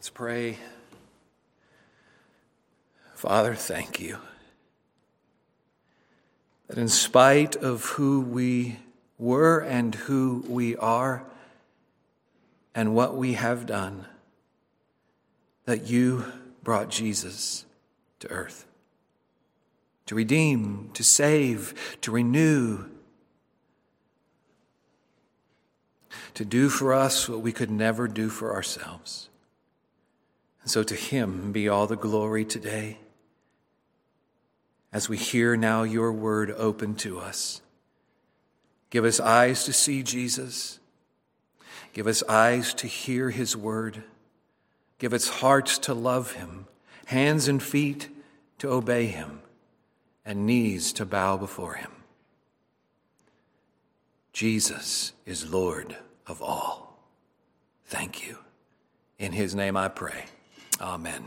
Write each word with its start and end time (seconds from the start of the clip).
Let's 0.00 0.08
pray. 0.08 0.56
Father, 3.14 3.54
thank 3.54 4.00
you 4.00 4.16
that 6.68 6.78
in 6.78 6.88
spite 6.88 7.54
of 7.54 7.84
who 7.84 8.22
we 8.22 8.78
were 9.18 9.58
and 9.58 9.94
who 9.94 10.42
we 10.48 10.74
are 10.74 11.22
and 12.74 12.94
what 12.94 13.14
we 13.14 13.34
have 13.34 13.66
done, 13.66 14.06
that 15.66 15.86
you 15.86 16.24
brought 16.62 16.88
Jesus 16.88 17.66
to 18.20 18.30
earth 18.30 18.64
to 20.06 20.14
redeem, 20.14 20.88
to 20.94 21.04
save, 21.04 21.98
to 22.00 22.10
renew, 22.10 22.86
to 26.32 26.46
do 26.46 26.70
for 26.70 26.94
us 26.94 27.28
what 27.28 27.42
we 27.42 27.52
could 27.52 27.70
never 27.70 28.08
do 28.08 28.30
for 28.30 28.54
ourselves. 28.54 29.29
And 30.62 30.70
so 30.70 30.82
to 30.82 30.94
him 30.94 31.52
be 31.52 31.68
all 31.68 31.86
the 31.86 31.96
glory 31.96 32.44
today 32.44 32.98
as 34.92 35.08
we 35.08 35.16
hear 35.16 35.56
now 35.56 35.82
your 35.82 36.12
word 36.12 36.50
open 36.50 36.94
to 36.96 37.18
us. 37.18 37.62
Give 38.90 39.04
us 39.04 39.20
eyes 39.20 39.64
to 39.64 39.72
see 39.72 40.02
Jesus. 40.02 40.80
Give 41.92 42.06
us 42.06 42.22
eyes 42.28 42.74
to 42.74 42.86
hear 42.86 43.30
his 43.30 43.56
word. 43.56 44.02
Give 44.98 45.12
us 45.12 45.28
hearts 45.28 45.78
to 45.78 45.94
love 45.94 46.32
him, 46.32 46.66
hands 47.06 47.48
and 47.48 47.62
feet 47.62 48.08
to 48.58 48.68
obey 48.68 49.06
him, 49.06 49.40
and 50.24 50.44
knees 50.44 50.92
to 50.94 51.06
bow 51.06 51.36
before 51.36 51.74
him. 51.74 51.90
Jesus 54.32 55.12
is 55.24 55.50
Lord 55.50 55.96
of 56.26 56.42
all. 56.42 56.98
Thank 57.86 58.26
you. 58.26 58.38
In 59.18 59.32
his 59.32 59.54
name 59.54 59.76
I 59.76 59.88
pray. 59.88 60.26
Amen. 60.80 61.26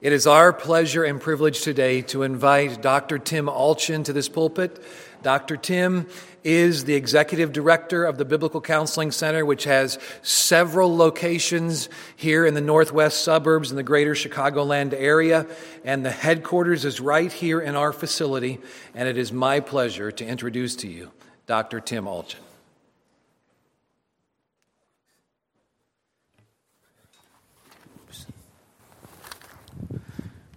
It 0.00 0.12
is 0.12 0.26
our 0.26 0.52
pleasure 0.52 1.04
and 1.04 1.20
privilege 1.20 1.60
today 1.60 2.02
to 2.02 2.24
invite 2.24 2.82
Dr. 2.82 3.18
Tim 3.18 3.46
Allchin 3.46 4.04
to 4.06 4.12
this 4.12 4.28
pulpit. 4.28 4.82
Dr. 5.22 5.56
Tim 5.56 6.08
is 6.42 6.84
the 6.84 6.94
executive 6.94 7.52
director 7.52 8.04
of 8.04 8.18
the 8.18 8.24
Biblical 8.24 8.60
Counseling 8.60 9.12
Center, 9.12 9.44
which 9.44 9.64
has 9.64 9.98
several 10.22 10.96
locations 10.96 11.88
here 12.16 12.44
in 12.44 12.54
the 12.54 12.60
northwest 12.60 13.22
suburbs 13.22 13.70
in 13.70 13.76
the 13.76 13.82
greater 13.82 14.14
Chicagoland 14.14 14.94
area. 14.94 15.46
And 15.84 16.04
the 16.04 16.10
headquarters 16.10 16.84
is 16.84 17.00
right 17.00 17.30
here 17.30 17.60
in 17.60 17.76
our 17.76 17.92
facility. 17.92 18.58
And 18.94 19.06
it 19.06 19.18
is 19.18 19.32
my 19.32 19.60
pleasure 19.60 20.10
to 20.10 20.26
introduce 20.26 20.74
to 20.76 20.88
you 20.88 21.12
Dr. 21.46 21.78
Tim 21.78 22.06
Allchin. 22.06 22.49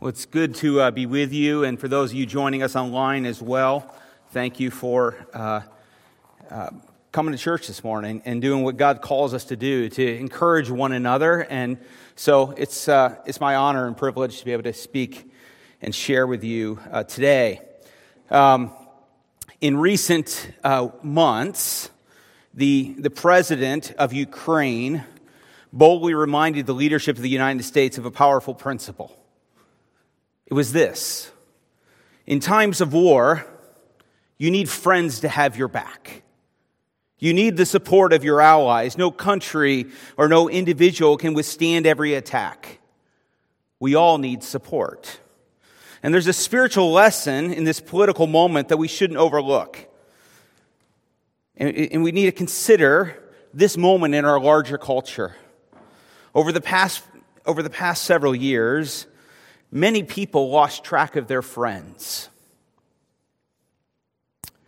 Well, 0.04 0.10
it's 0.10 0.26
good 0.26 0.56
to 0.56 0.82
uh, 0.82 0.92
be 0.92 1.06
with 1.06 1.32
you, 1.32 1.64
and 1.64 1.80
for 1.80 1.88
those 1.88 2.12
of 2.12 2.18
you 2.18 2.26
joining 2.26 2.62
us 2.62 2.76
online 2.76 3.26
as 3.26 3.42
well, 3.42 3.96
thank 4.32 4.60
you 4.60 4.70
for 4.70 5.16
uh, 5.34 5.62
uh, 6.52 6.72
coming 7.14 7.32
to 7.32 7.38
church 7.38 7.68
this 7.68 7.86
morning 7.86 8.22
and 8.26 8.42
doing 8.42 8.66
what 8.66 8.76
God 8.76 9.02
calls 9.02 9.34
us 9.34 9.46
to 9.46 9.56
do 9.56 9.88
to 9.88 10.18
encourage 10.18 10.70
one 10.70 10.92
another. 10.92 11.44
And 11.50 11.78
so 12.18 12.52
it's, 12.58 12.90
uh, 12.90 13.16
it's 13.26 13.40
my 13.40 13.56
honor 13.56 13.88
and 13.88 13.96
privilege 13.96 14.40
to 14.40 14.46
be 14.46 14.52
able 14.52 14.64
to 14.64 14.74
speak 14.74 15.32
and 15.82 15.96
share 15.96 16.28
with 16.28 16.44
you 16.44 16.82
uh, 16.92 17.06
today. 17.06 17.62
Um, 18.30 18.74
in 19.62 19.78
recent 19.78 20.52
uh, 20.66 20.90
months, 21.02 21.90
the, 22.54 22.94
the 22.98 23.10
president 23.10 23.94
of 23.98 24.12
Ukraine 24.12 25.06
boldly 25.72 26.14
reminded 26.14 26.66
the 26.66 26.74
leadership 26.74 27.16
of 27.16 27.24
the 27.24 27.30
United 27.30 27.64
States 27.64 27.98
of 27.98 28.06
a 28.06 28.12
powerful 28.12 28.54
principle. 28.54 29.18
It 30.48 30.54
was 30.54 30.74
this 30.74 31.32
In 32.26 32.40
times 32.40 32.82
of 32.82 32.94
war, 32.94 33.46
you 34.38 34.52
need 34.52 34.70
friends 34.70 35.22
to 35.22 35.30
have 35.30 35.58
your 35.58 35.68
back. 35.68 36.24
You 37.20 37.34
need 37.34 37.56
the 37.56 37.66
support 37.66 38.12
of 38.12 38.26
your 38.26 38.42
allies. 38.42 38.98
No 38.98 39.10
country 39.10 39.88
or 40.18 40.28
no 40.28 40.50
individual 40.50 41.16
can 41.16 41.34
withstand 41.34 41.88
every 41.88 42.16
attack. 42.16 42.80
We 43.80 43.96
all 43.96 44.18
need 44.18 44.44
support. 44.44 45.20
And 46.02 46.14
there's 46.14 46.28
a 46.28 46.34
spiritual 46.34 46.92
lesson 46.92 47.54
in 47.54 47.64
this 47.64 47.80
political 47.80 48.28
moment 48.28 48.68
that 48.68 48.78
we 48.78 48.90
shouldn't 48.90 49.18
overlook. 49.18 49.78
And 51.56 52.04
we 52.04 52.12
need 52.12 52.26
to 52.26 52.32
consider 52.34 53.18
this 53.54 53.78
moment 53.78 54.16
in 54.16 54.26
our 54.26 54.40
larger 54.40 54.78
culture. 54.78 55.36
Over 56.36 56.52
the 56.52 56.60
past, 56.60 57.04
over 57.46 57.64
the 57.64 57.70
past 57.70 58.04
several 58.04 58.36
years, 58.36 59.06
many 59.74 60.04
people 60.04 60.52
lost 60.52 60.84
track 60.84 61.16
of 61.16 61.28
their 61.28 61.42
friends. 61.42 62.30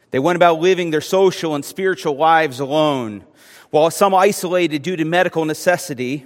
They 0.09 0.19
went 0.19 0.35
about 0.35 0.59
living 0.59 0.89
their 0.89 1.01
social 1.01 1.55
and 1.55 1.63
spiritual 1.63 2.16
lives 2.16 2.59
alone, 2.59 3.23
while 3.69 3.91
some 3.91 4.16
isolated 4.16 4.81
due 4.81 4.95
to 4.95 5.05
medical 5.05 5.45
necessity, 5.45 6.25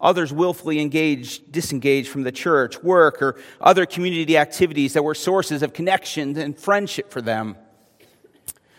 others 0.00 0.32
willfully 0.32 0.80
engaged, 0.80 1.50
disengaged 1.50 2.08
from 2.08 2.22
the 2.22 2.32
church, 2.32 2.82
work, 2.82 3.20
or 3.20 3.36
other 3.60 3.84
community 3.84 4.36
activities 4.36 4.92
that 4.92 5.02
were 5.02 5.14
sources 5.14 5.62
of 5.62 5.72
connection 5.72 6.36
and 6.36 6.56
friendship 6.58 7.10
for 7.10 7.22
them. 7.22 7.56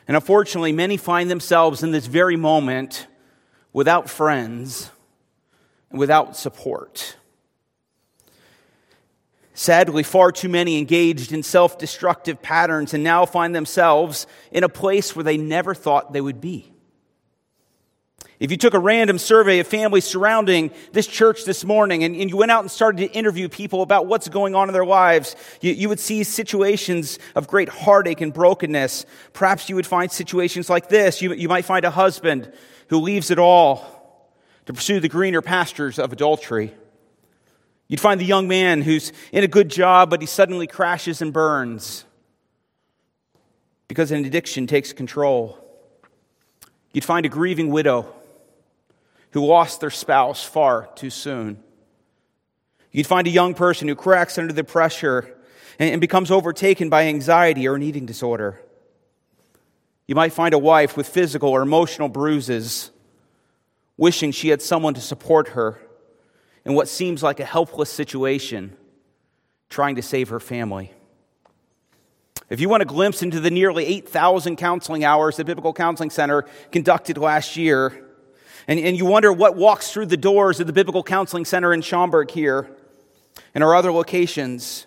And 0.07 0.15
unfortunately, 0.15 0.71
many 0.71 0.97
find 0.97 1.29
themselves 1.29 1.83
in 1.83 1.91
this 1.91 2.05
very 2.05 2.37
moment 2.37 3.07
without 3.73 4.09
friends 4.09 4.91
and 5.89 5.99
without 5.99 6.37
support. 6.37 7.17
Sadly, 9.57 10.03
far 10.03 10.33
too 10.33 10.49
many 10.49 10.77
engaged 10.77 11.31
in 11.31 11.41
self 11.41 11.77
destructive 11.77 12.41
patterns 12.41 12.93
and 12.93 13.05
now 13.05 13.25
find 13.25 13.55
themselves 13.55 14.27
in 14.51 14.65
a 14.65 14.69
place 14.69 15.15
where 15.15 15.23
they 15.23 15.37
never 15.37 15.73
thought 15.73 16.11
they 16.11 16.19
would 16.19 16.41
be. 16.41 16.73
If 18.37 18.51
you 18.51 18.57
took 18.57 18.73
a 18.73 18.79
random 18.79 19.17
survey 19.17 19.59
of 19.59 19.67
families 19.67 20.03
surrounding 20.03 20.71
this 20.91 21.07
church 21.07 21.45
this 21.45 21.63
morning 21.63 22.03
and, 22.03 22.13
and, 22.17 22.29
you 22.29 22.35
went 22.35 22.51
out 22.51 22.63
and 22.63 22.69
started 22.69 22.97
to 22.97 23.17
interview 23.17 23.47
people 23.47 23.81
about 23.81 24.07
what's 24.07 24.27
going 24.27 24.55
on 24.55 24.67
in 24.67 24.73
their 24.73 24.85
lives, 24.85 25.37
you, 25.61 25.71
you 25.71 25.87
would 25.87 26.01
see 26.01 26.25
situations 26.25 27.17
of 27.33 27.47
great 27.47 27.69
heartache 27.69 28.19
and 28.19 28.33
brokenness. 28.33 29.05
Perhaps 29.31 29.69
you 29.69 29.75
would 29.75 29.87
find 29.87 30.11
situations 30.11 30.69
like 30.69 30.89
this. 30.89 31.21
You, 31.21 31.33
you 31.33 31.47
might 31.47 31.63
find 31.63 31.85
a 31.85 31.89
husband 31.89 32.51
who 32.89 32.99
leaves 32.99 33.31
it 33.31 33.39
all 33.39 33.85
to 34.65 34.73
pursue 34.73 34.99
the 34.99 35.07
greener 35.07 35.41
pastures 35.41 35.97
of 35.97 36.11
adultery. 36.11 36.73
You'd 37.87 38.01
find 38.01 38.19
the 38.19 38.25
young 38.25 38.47
man 38.47 38.81
who's 38.81 39.13
in 39.31 39.43
a 39.43 39.47
good 39.47 39.69
job, 39.69 40.09
but 40.09 40.21
he 40.21 40.27
suddenly 40.27 40.67
crashes 40.67 41.21
and 41.21 41.31
burns 41.31 42.05
because 43.87 44.11
an 44.11 44.25
addiction 44.25 44.65
takes 44.65 44.91
control. 44.91 45.59
You'd 46.93 47.05
find 47.05 47.25
a 47.25 47.29
grieving 47.29 47.69
widow 47.69 48.11
who 49.31 49.45
lost 49.45 49.81
their 49.81 49.91
spouse 49.91 50.43
far 50.43 50.89
too 50.95 51.09
soon. 51.09 51.61
You'd 52.91 53.05
find 53.05 53.27
a 53.27 53.31
young 53.31 53.53
person 53.53 53.87
who 53.87 53.95
cracks 53.95 54.37
under 54.37 54.53
the 54.53 54.63
pressure 54.63 55.37
and, 55.77 55.99
becomes 55.99 56.31
overtaken 56.31 56.89
by 56.89 57.03
anxiety 57.03 57.67
or 57.67 57.75
an 57.75 57.83
eating 57.83 58.05
disorder. 58.05 58.61
You 60.07 60.15
might 60.15 60.33
find 60.33 60.53
a 60.53 60.59
wife 60.59 60.95
with 60.95 61.07
physical 61.07 61.49
or 61.49 61.61
emotional 61.61 62.07
bruises, 62.07 62.91
wishing 63.97 64.31
she 64.31 64.49
had 64.49 64.61
someone 64.61 64.93
to 64.93 65.01
support 65.01 65.49
her 65.49 65.84
in 66.65 66.73
what 66.73 66.87
seems 66.87 67.21
like 67.21 67.39
a 67.39 67.45
helpless 67.45 67.91
situation, 67.91 68.75
trying 69.69 69.95
to 69.95 70.01
save 70.01 70.29
her 70.29 70.39
family. 70.39 70.91
If 72.49 72.59
you 72.59 72.69
want 72.69 72.83
a 72.83 72.85
glimpse 72.85 73.23
into 73.23 73.39
the 73.39 73.49
nearly 73.51 73.85
8,000 73.85 74.55
counseling 74.55 75.03
hours 75.03 75.37
the 75.37 75.45
Biblical 75.45 75.73
Counseling 75.73 76.09
Center 76.09 76.43
conducted 76.71 77.17
last 77.17 77.55
year, 77.57 78.05
and, 78.67 78.79
and 78.79 78.97
you 78.97 79.05
wonder 79.05 79.31
what 79.31 79.55
walks 79.55 79.91
through 79.91 80.07
the 80.07 80.17
doors 80.17 80.59
of 80.59 80.67
the 80.67 80.73
Biblical 80.73 81.03
Counseling 81.03 81.45
Center 81.45 81.73
in 81.73 81.81
Schaumburg 81.81 82.31
here 82.31 82.69
and 83.53 83.63
our 83.63 83.75
other 83.75 83.91
locations, 83.91 84.85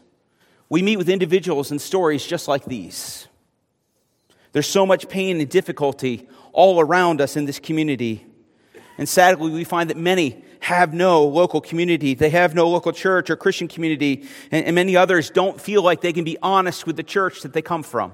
we 0.69 0.83
meet 0.83 0.97
with 0.97 1.09
individuals 1.09 1.71
and 1.71 1.81
stories 1.81 2.27
just 2.27 2.49
like 2.49 2.65
these. 2.65 3.27
There's 4.53 4.67
so 4.67 4.87
much 4.87 5.09
pain 5.09 5.41
and 5.41 5.49
difficulty 5.49 6.29
all 6.53 6.81
around 6.81 7.21
us 7.21 7.37
in 7.37 7.45
this 7.45 7.59
community. 7.59 8.25
And 8.97 9.09
sadly, 9.09 9.51
we 9.51 9.65
find 9.65 9.91
that 9.91 9.97
many 9.97 10.45
have 10.61 10.93
no 10.93 11.25
local 11.25 11.61
community. 11.61 12.15
They 12.15 12.31
have 12.31 12.55
no 12.55 12.69
local 12.69 12.93
church 12.93 13.31
or 13.31 13.37
Christian 13.37 13.69
community. 13.69 14.25
And, 14.51 14.67
and 14.67 14.75
many 14.75 14.97
others 14.97 15.31
don't 15.31 15.61
feel 15.61 15.83
like 15.83 16.01
they 16.01 16.13
can 16.13 16.25
be 16.25 16.37
honest 16.43 16.87
with 16.87 16.97
the 16.97 17.03
church 17.03 17.43
that 17.43 17.53
they 17.53 17.63
come 17.63 17.83
from. 17.83 18.13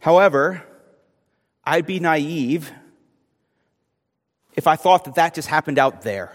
However, 0.00 0.62
I'd 1.64 1.86
be 1.86 2.00
naive 2.00 2.72
if 4.54 4.66
I 4.66 4.76
thought 4.76 5.04
that 5.04 5.16
that 5.16 5.34
just 5.34 5.48
happened 5.48 5.78
out 5.78 6.02
there. 6.02 6.32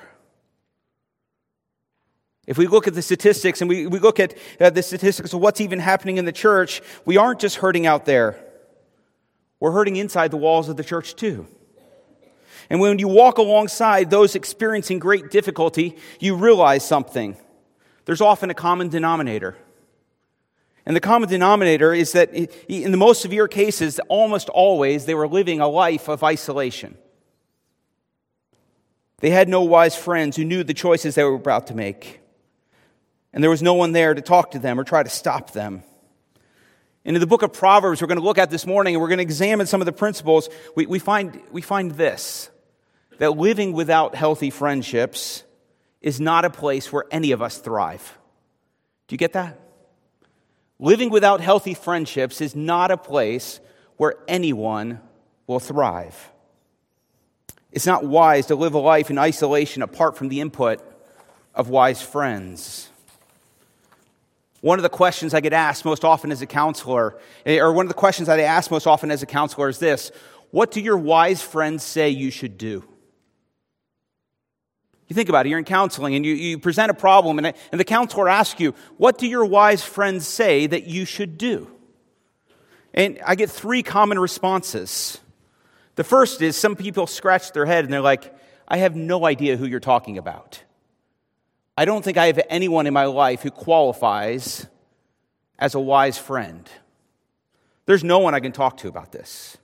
If 2.45 2.57
we 2.57 2.67
look 2.67 2.87
at 2.87 2.93
the 2.93 3.01
statistics 3.01 3.61
and 3.61 3.69
we, 3.69 3.87
we 3.87 3.99
look 3.99 4.19
at 4.19 4.37
uh, 4.59 4.69
the 4.69 4.83
statistics 4.83 5.33
of 5.33 5.39
what's 5.39 5.61
even 5.61 5.79
happening 5.79 6.17
in 6.17 6.25
the 6.25 6.31
church, 6.31 6.81
we 7.05 7.17
aren't 7.17 7.39
just 7.39 7.57
hurting 7.57 7.85
out 7.85 8.05
there. 8.05 8.37
We're 9.59 9.71
hurting 9.71 9.95
inside 9.95 10.31
the 10.31 10.37
walls 10.37 10.67
of 10.67 10.75
the 10.75 10.83
church 10.83 11.15
too. 11.15 11.47
And 12.69 12.79
when 12.79 12.99
you 12.99 13.07
walk 13.07 13.37
alongside 13.37 14.09
those 14.09 14.35
experiencing 14.35 14.99
great 14.99 15.31
difficulty, 15.31 15.97
you 16.19 16.35
realize 16.35 16.85
something. 16.85 17.37
There's 18.05 18.21
often 18.21 18.49
a 18.49 18.53
common 18.53 18.89
denominator. 18.89 19.55
And 20.85 20.95
the 20.95 21.01
common 21.01 21.29
denominator 21.29 21.93
is 21.93 22.11
that 22.11 22.33
in 22.33 22.91
the 22.91 22.97
most 22.97 23.21
severe 23.21 23.47
cases, 23.47 23.99
almost 24.09 24.49
always, 24.49 25.05
they 25.05 25.15
were 25.15 25.27
living 25.27 25.61
a 25.61 25.67
life 25.67 26.09
of 26.09 26.23
isolation. 26.23 26.97
They 29.19 29.29
had 29.29 29.47
no 29.47 29.61
wise 29.61 29.95
friends 29.95 30.35
who 30.35 30.43
knew 30.43 30.65
the 30.65 30.73
choices 30.73 31.15
they 31.15 31.23
were 31.23 31.35
about 31.35 31.67
to 31.67 31.75
make. 31.75 32.19
And 33.31 33.41
there 33.41 33.49
was 33.49 33.61
no 33.61 33.73
one 33.73 33.93
there 33.93 34.13
to 34.13 34.21
talk 34.21 34.51
to 34.51 34.59
them 34.59 34.77
or 34.77 34.83
try 34.83 35.01
to 35.01 35.09
stop 35.09 35.51
them. 35.51 35.83
And 37.05 37.15
in 37.15 37.21
the 37.21 37.27
book 37.27 37.41
of 37.41 37.53
Proverbs, 37.53 38.01
we're 38.01 38.07
going 38.07 38.19
to 38.19 38.23
look 38.23 38.37
at 38.37 38.49
this 38.49 38.65
morning 38.65 38.95
and 38.95 39.01
we're 39.01 39.07
going 39.07 39.17
to 39.17 39.23
examine 39.23 39.65
some 39.65 39.81
of 39.81 39.85
the 39.85 39.93
principles. 39.93 40.49
We, 40.75 40.85
we, 40.85 40.99
find, 40.99 41.41
we 41.51 41.61
find 41.61 41.91
this 41.91 42.49
that 43.19 43.37
living 43.37 43.73
without 43.73 44.15
healthy 44.15 44.49
friendships 44.49 45.43
is 46.01 46.19
not 46.19 46.45
a 46.45 46.49
place 46.49 46.91
where 46.91 47.05
any 47.11 47.31
of 47.31 47.41
us 47.41 47.57
thrive. 47.57 48.17
Do 49.07 49.13
you 49.13 49.17
get 49.17 49.33
that? 49.33 49.59
Living 50.79 51.09
without 51.09 51.39
healthy 51.39 51.73
friendships 51.73 52.41
is 52.41 52.55
not 52.55 52.91
a 52.91 52.97
place 52.97 53.59
where 53.97 54.15
anyone 54.27 54.99
will 55.47 55.59
thrive. 55.59 56.31
It's 57.71 57.85
not 57.85 58.05
wise 58.05 58.47
to 58.47 58.55
live 58.55 58.73
a 58.73 58.79
life 58.79 59.09
in 59.09 59.17
isolation 59.17 59.81
apart 59.81 60.17
from 60.17 60.29
the 60.29 60.41
input 60.41 60.81
of 61.55 61.69
wise 61.69 62.01
friends. 62.01 62.89
One 64.61 64.79
of 64.79 64.83
the 64.83 64.89
questions 64.89 65.33
I 65.33 65.41
get 65.41 65.53
asked 65.53 65.83
most 65.83 66.05
often 66.05 66.31
as 66.31 66.41
a 66.41 66.45
counselor, 66.45 67.17
eh, 67.45 67.59
or 67.59 67.73
one 67.73 67.85
of 67.85 67.89
the 67.89 67.95
questions 67.95 68.29
I 68.29 68.39
ask 68.41 68.71
most 68.71 68.87
often 68.87 69.11
as 69.11 69.21
a 69.21 69.25
counselor 69.25 69.69
is 69.69 69.79
this 69.79 70.11
What 70.51 70.71
do 70.71 70.81
your 70.81 70.97
wise 70.97 71.41
friends 71.41 71.83
say 71.83 72.09
you 72.09 72.31
should 72.31 72.57
do? 72.57 72.83
You 75.07 75.15
think 75.15 75.29
about 75.29 75.45
it, 75.45 75.49
you're 75.49 75.59
in 75.59 75.65
counseling 75.65 76.15
and 76.15 76.25
you, 76.25 76.33
you 76.33 76.57
present 76.57 76.89
a 76.89 76.93
problem, 76.93 77.37
and, 77.37 77.53
and 77.71 77.79
the 77.79 77.85
counselor 77.85 78.29
asks 78.29 78.59
you, 78.59 78.73
What 78.97 79.17
do 79.17 79.27
your 79.27 79.45
wise 79.45 79.83
friends 79.83 80.27
say 80.27 80.67
that 80.67 80.85
you 80.85 81.05
should 81.05 81.37
do? 81.37 81.69
And 82.93 83.19
I 83.25 83.35
get 83.35 83.49
three 83.49 83.83
common 83.83 84.19
responses. 84.19 85.19
The 85.95 86.03
first 86.03 86.41
is 86.41 86.55
some 86.55 86.75
people 86.75 87.07
scratch 87.07 87.51
their 87.51 87.65
head 87.65 87.83
and 87.83 87.93
they're 87.93 88.01
like, 88.01 88.35
I 88.67 88.77
have 88.77 88.95
no 88.95 89.25
idea 89.25 89.57
who 89.57 89.65
you're 89.65 89.79
talking 89.79 90.17
about. 90.17 90.63
I 91.77 91.85
don't 91.85 92.03
think 92.03 92.17
I 92.17 92.27
have 92.27 92.39
anyone 92.49 92.87
in 92.87 92.93
my 92.93 93.05
life 93.05 93.41
who 93.41 93.51
qualifies 93.51 94.67
as 95.57 95.75
a 95.75 95.79
wise 95.79 96.17
friend. 96.17 96.69
There's 97.85 98.03
no 98.03 98.19
one 98.19 98.33
I 98.33 98.39
can 98.39 98.51
talk 98.51 98.77
to 98.77 98.87
about 98.87 99.11
this. 99.11 99.57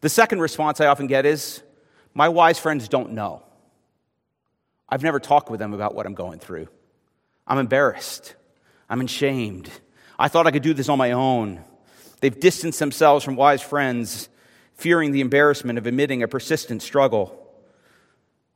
The 0.00 0.08
second 0.08 0.40
response 0.40 0.80
I 0.80 0.86
often 0.86 1.06
get 1.06 1.26
is, 1.26 1.62
My 2.14 2.28
wise 2.28 2.58
friends 2.58 2.88
don't 2.88 3.12
know. 3.12 3.42
I've 4.90 5.02
never 5.02 5.20
talked 5.20 5.50
with 5.50 5.60
them 5.60 5.72
about 5.72 5.94
what 5.94 6.06
I'm 6.06 6.14
going 6.14 6.40
through. 6.40 6.68
I'm 7.46 7.58
embarrassed. 7.58 8.34
I'm 8.88 9.00
ashamed. 9.00 9.70
I 10.18 10.28
thought 10.28 10.46
I 10.46 10.50
could 10.50 10.62
do 10.62 10.74
this 10.74 10.88
on 10.88 10.98
my 10.98 11.12
own. 11.12 11.64
They've 12.20 12.38
distanced 12.38 12.78
themselves 12.78 13.24
from 13.24 13.36
wise 13.36 13.62
friends, 13.62 14.28
fearing 14.74 15.12
the 15.12 15.20
embarrassment 15.20 15.78
of 15.78 15.86
admitting 15.86 16.22
a 16.22 16.28
persistent 16.28 16.82
struggle. 16.82 17.36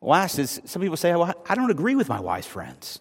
Last 0.00 0.38
is 0.38 0.60
some 0.64 0.82
people 0.82 0.96
say, 0.96 1.14
well, 1.14 1.32
I 1.48 1.54
don't 1.54 1.70
agree 1.70 1.94
with 1.94 2.08
my 2.08 2.20
wise 2.20 2.46
friends. 2.46 3.00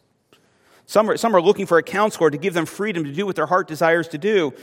Some 0.86 1.10
are, 1.10 1.18
some 1.18 1.36
are 1.36 1.42
looking 1.42 1.66
for 1.66 1.78
a 1.78 1.84
counselor 1.84 2.30
to 2.30 2.38
give 2.38 2.54
them 2.54 2.66
freedom 2.66 3.04
to 3.04 3.12
do 3.12 3.26
what 3.26 3.36
their 3.36 3.46
heart 3.46 3.68
desires 3.68 4.08
to 4.10 4.18
do. 4.18 4.54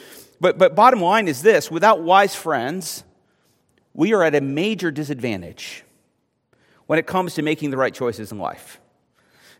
But, 0.40 0.58
but 0.58 0.74
bottom 0.74 1.00
line 1.00 1.28
is 1.28 1.42
this 1.42 1.70
without 1.70 2.02
wise 2.02 2.34
friends, 2.34 3.04
we 3.94 4.14
are 4.14 4.22
at 4.22 4.34
a 4.34 4.40
major 4.40 4.90
disadvantage 4.90 5.84
when 6.90 6.98
it 6.98 7.06
comes 7.06 7.34
to 7.34 7.42
making 7.42 7.70
the 7.70 7.76
right 7.76 7.94
choices 7.94 8.32
in 8.32 8.38
life. 8.40 8.80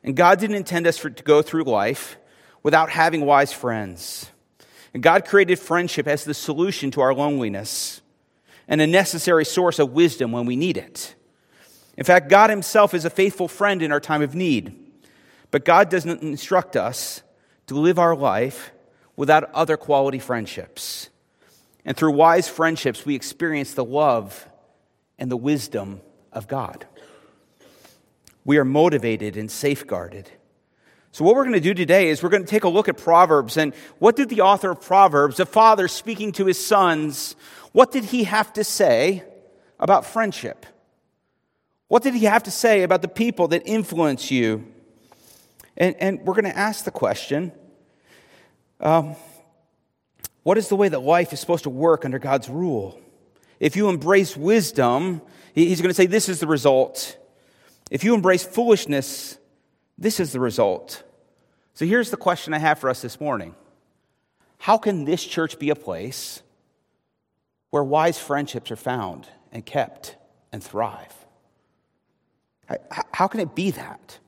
And 0.03 0.17
God 0.17 0.41
didn't 0.41 0.57
intend 0.57 0.89
us 0.89 0.99
for, 0.99 1.11
to 1.11 1.23
go 1.23 1.43
through 1.43 1.63
life 1.63 2.19
without 2.65 2.91
having 2.91 3.25
wise 3.25 3.53
friends. 3.53 4.29
And 4.93 5.01
God 5.01 5.25
created 5.25 5.61
friendship 5.61 6.09
as 6.09 6.25
the 6.25 6.35
solution 6.35 6.91
to 6.91 7.01
our 7.01 7.15
loneliness 7.15 8.01
and 8.67 8.81
a 8.81 8.87
necessary 8.89 9.45
source 9.45 9.79
of 9.79 9.93
wisdom 9.93 10.33
when 10.33 10.45
we 10.45 10.57
need 10.57 10.77
it. 10.77 11.15
In 11.97 12.03
fact, 12.03 12.31
God 12.31 12.51
Himself 12.51 12.95
is 12.95 13.05
a 13.05 13.11
faithful 13.11 13.47
friend 13.47 13.81
in 13.81 13.93
our 13.93 14.01
time 14.01 14.23
of 14.23 14.35
need. 14.35 14.75
But 15.53 15.65
God 15.65 15.89
doesn't 15.89 16.23
instruct 16.23 16.75
us 16.75 17.23
to 17.69 17.79
live 17.79 18.01
our 18.01 18.17
life 18.17 18.73
without 19.15 19.55
other 19.55 19.77
quality 19.77 20.19
friendships. 20.19 21.11
And 21.85 21.97
through 21.97 22.11
wise 22.11 22.49
friendships, 22.49 23.07
we 23.07 23.15
experience 23.15 23.75
the 23.75 23.85
love 23.85 24.49
and 25.17 25.31
the 25.31 25.37
wisdom 25.37 26.01
of 26.33 26.49
God. 26.49 26.87
We 28.51 28.59
are 28.59 28.65
motivated 28.65 29.37
and 29.37 29.49
safeguarded. 29.49 30.29
So, 31.13 31.25
what 31.25 31.37
we're 31.37 31.45
going 31.45 31.55
to 31.55 31.61
do 31.61 31.73
today 31.73 32.09
is 32.09 32.21
we're 32.21 32.31
going 32.31 32.43
to 32.43 32.51
take 32.51 32.65
a 32.65 32.69
look 32.69 32.89
at 32.89 32.97
Proverbs. 32.97 33.57
And 33.57 33.73
what 34.01 34.17
did 34.17 34.29
the 34.29 34.41
author 34.41 34.73
of 34.73 34.81
Proverbs, 34.81 35.37
the 35.37 35.47
father 35.47 35.87
speaking 35.87 36.33
to 36.33 36.47
his 36.47 36.59
sons, 36.59 37.37
what 37.71 37.93
did 37.93 38.07
he 38.07 38.25
have 38.25 38.53
to 38.55 38.65
say 38.65 39.23
about 39.79 40.05
friendship? 40.05 40.67
What 41.87 42.03
did 42.03 42.15
he 42.15 42.25
have 42.25 42.43
to 42.43 42.51
say 42.51 42.83
about 42.83 43.03
the 43.03 43.09
people 43.09 43.47
that 43.47 43.63
influence 43.67 44.33
you? 44.33 44.67
And, 45.77 45.95
and 46.01 46.21
we're 46.23 46.35
going 46.35 46.53
to 46.53 46.59
ask 46.59 46.85
the 46.85 46.91
question 46.91 47.53
um, 48.81 49.15
what 50.43 50.59
is 50.59 50.67
the 50.67 50.75
way 50.75 50.89
that 50.89 51.03
life 51.03 51.33
is 51.33 51.39
supposed 51.39 51.63
to 51.63 51.71
work 51.71 52.05
under 52.05 52.19
God's 52.19 52.49
rule? 52.49 53.01
If 53.61 53.77
you 53.77 53.89
embrace 53.89 54.37
wisdom, 54.37 55.23
he's 55.55 55.81
going 55.81 55.91
to 55.91 55.95
say 55.95 56.07
this 56.07 56.29
is 56.29 56.41
the 56.41 56.49
result. 56.49 57.17
If 57.91 58.05
you 58.05 58.15
embrace 58.15 58.45
foolishness, 58.45 59.37
this 59.99 60.21
is 60.21 60.33
the 60.33 60.41
result. 60.41 61.03
So 61.75 61.85
here's 61.85 62.11
the 62.11 62.17
question 62.17 62.55
I 62.55 62.59
have 62.59 62.79
for 62.79 62.89
us 62.89 63.03
this 63.03 63.21
morning 63.21 63.55
How 64.59 64.79
can 64.79 65.05
this 65.05 65.25
church 65.25 65.59
be 65.59 65.71
a 65.71 65.75
place 65.75 66.43
where 67.71 67.85
wise 67.85 68.19
friendships 68.19 68.71
are 68.71 68.77
found 68.77 69.29
and 69.53 69.67
kept 69.67 70.17
and 70.53 70.63
thrive? 70.63 71.15
How 73.13 73.27
can 73.27 73.41
it 73.41 73.57
be 73.57 73.73
that? 73.73 74.19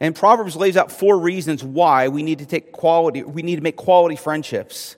And 0.00 0.14
Proverbs 0.14 0.56
lays 0.56 0.76
out 0.76 0.90
four 0.90 1.18
reasons 1.18 1.62
why 1.62 2.08
we 2.08 2.22
need 2.22 2.38
to 2.38 2.46
take 2.46 2.72
quality, 2.72 3.22
we 3.22 3.42
need 3.42 3.56
to 3.56 3.62
make 3.62 3.76
quality 3.76 4.16
friendships. 4.16 4.96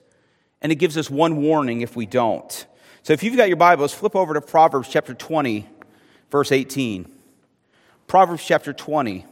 And 0.61 0.71
it 0.71 0.75
gives 0.75 0.97
us 0.97 1.09
one 1.09 1.41
warning 1.41 1.81
if 1.81 1.95
we 1.95 2.05
don't. 2.05 2.65
So 3.03 3.13
if 3.13 3.23
you've 3.23 3.37
got 3.37 3.47
your 3.47 3.57
Bibles, 3.57 3.93
flip 3.93 4.15
over 4.15 4.33
to 4.33 4.41
Proverbs 4.41 4.89
chapter 4.89 5.13
20, 5.13 5.67
verse 6.29 6.51
18. 6.51 7.18
Proverbs 8.09 8.43
chapter 8.43 8.73
20, 8.73 9.23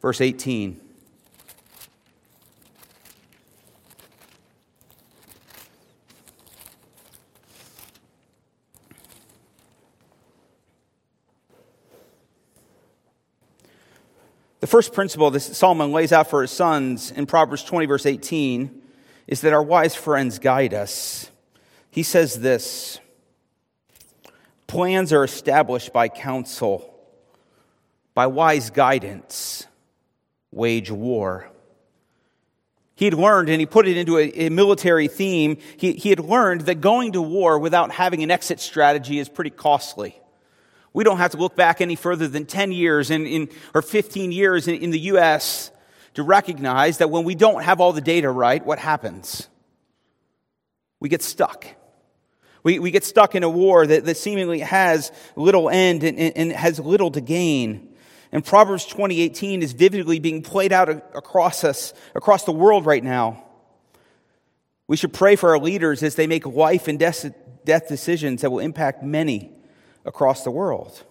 verse 0.00 0.22
18. 0.22 0.80
The 14.60 14.66
first 14.66 14.94
principle 14.94 15.30
that 15.30 15.40
Solomon 15.40 15.92
lays 15.92 16.10
out 16.10 16.30
for 16.30 16.40
his 16.40 16.50
sons 16.50 17.10
in 17.10 17.26
Proverbs 17.26 17.64
20, 17.64 17.84
verse 17.84 18.06
18, 18.06 18.80
is 19.26 19.42
that 19.42 19.52
our 19.52 19.62
wise 19.62 19.94
friends 19.94 20.38
guide 20.38 20.72
us. 20.72 21.30
He 21.90 22.02
says 22.02 22.40
this 22.40 22.98
Plans 24.66 25.12
are 25.12 25.22
established 25.22 25.92
by 25.92 26.08
counsel, 26.08 26.93
by 28.14 28.26
wise 28.28 28.70
guidance, 28.70 29.66
wage 30.50 30.90
war. 30.90 31.50
He 32.94 33.06
had 33.06 33.14
learned, 33.14 33.48
and 33.48 33.60
he 33.60 33.66
put 33.66 33.88
it 33.88 33.96
into 33.96 34.18
a, 34.18 34.46
a 34.46 34.48
military 34.50 35.08
theme, 35.08 35.58
he, 35.76 35.92
he 35.92 36.10
had 36.10 36.20
learned 36.20 36.62
that 36.62 36.76
going 36.80 37.12
to 37.12 37.22
war 37.22 37.58
without 37.58 37.90
having 37.90 38.22
an 38.22 38.30
exit 38.30 38.60
strategy 38.60 39.18
is 39.18 39.28
pretty 39.28 39.50
costly. 39.50 40.20
We 40.92 41.02
don't 41.02 41.18
have 41.18 41.32
to 41.32 41.38
look 41.38 41.56
back 41.56 41.80
any 41.80 41.96
further 41.96 42.28
than 42.28 42.46
10 42.46 42.70
years 42.70 43.10
in, 43.10 43.26
in 43.26 43.48
or 43.74 43.82
15 43.82 44.30
years 44.30 44.68
in, 44.68 44.76
in 44.76 44.90
the 44.90 45.00
U.S. 45.00 45.72
to 46.14 46.22
recognize 46.22 46.98
that 46.98 47.10
when 47.10 47.24
we 47.24 47.34
don't 47.34 47.64
have 47.64 47.80
all 47.80 47.92
the 47.92 48.00
data 48.00 48.30
right, 48.30 48.64
what 48.64 48.78
happens? 48.78 49.48
We 51.00 51.08
get 51.08 51.20
stuck. 51.20 51.66
We, 52.62 52.78
we 52.78 52.92
get 52.92 53.02
stuck 53.02 53.34
in 53.34 53.42
a 53.42 53.50
war 53.50 53.84
that, 53.84 54.04
that 54.04 54.16
seemingly 54.16 54.60
has 54.60 55.10
little 55.34 55.68
end 55.68 56.04
and, 56.04 56.18
and 56.18 56.52
has 56.52 56.78
little 56.78 57.10
to 57.10 57.20
gain. 57.20 57.93
And 58.34 58.44
Proverbs 58.44 58.84
2018 58.86 59.62
is 59.62 59.72
vividly 59.72 60.18
being 60.18 60.42
played 60.42 60.72
out 60.72 60.88
across 60.88 61.62
us, 61.62 61.94
across 62.16 62.42
the 62.42 62.50
world 62.52 62.84
right 62.84 63.02
now. 63.02 63.44
We 64.88 64.96
should 64.96 65.12
pray 65.12 65.36
for 65.36 65.50
our 65.50 65.58
leaders 65.58 66.02
as 66.02 66.16
they 66.16 66.26
make 66.26 66.44
life 66.44 66.88
and 66.88 66.98
death 66.98 67.88
decisions 67.88 68.42
that 68.42 68.50
will 68.50 68.58
impact 68.58 69.04
many 69.04 69.52
across 70.04 70.42
the 70.42 70.50
world. 70.50 71.04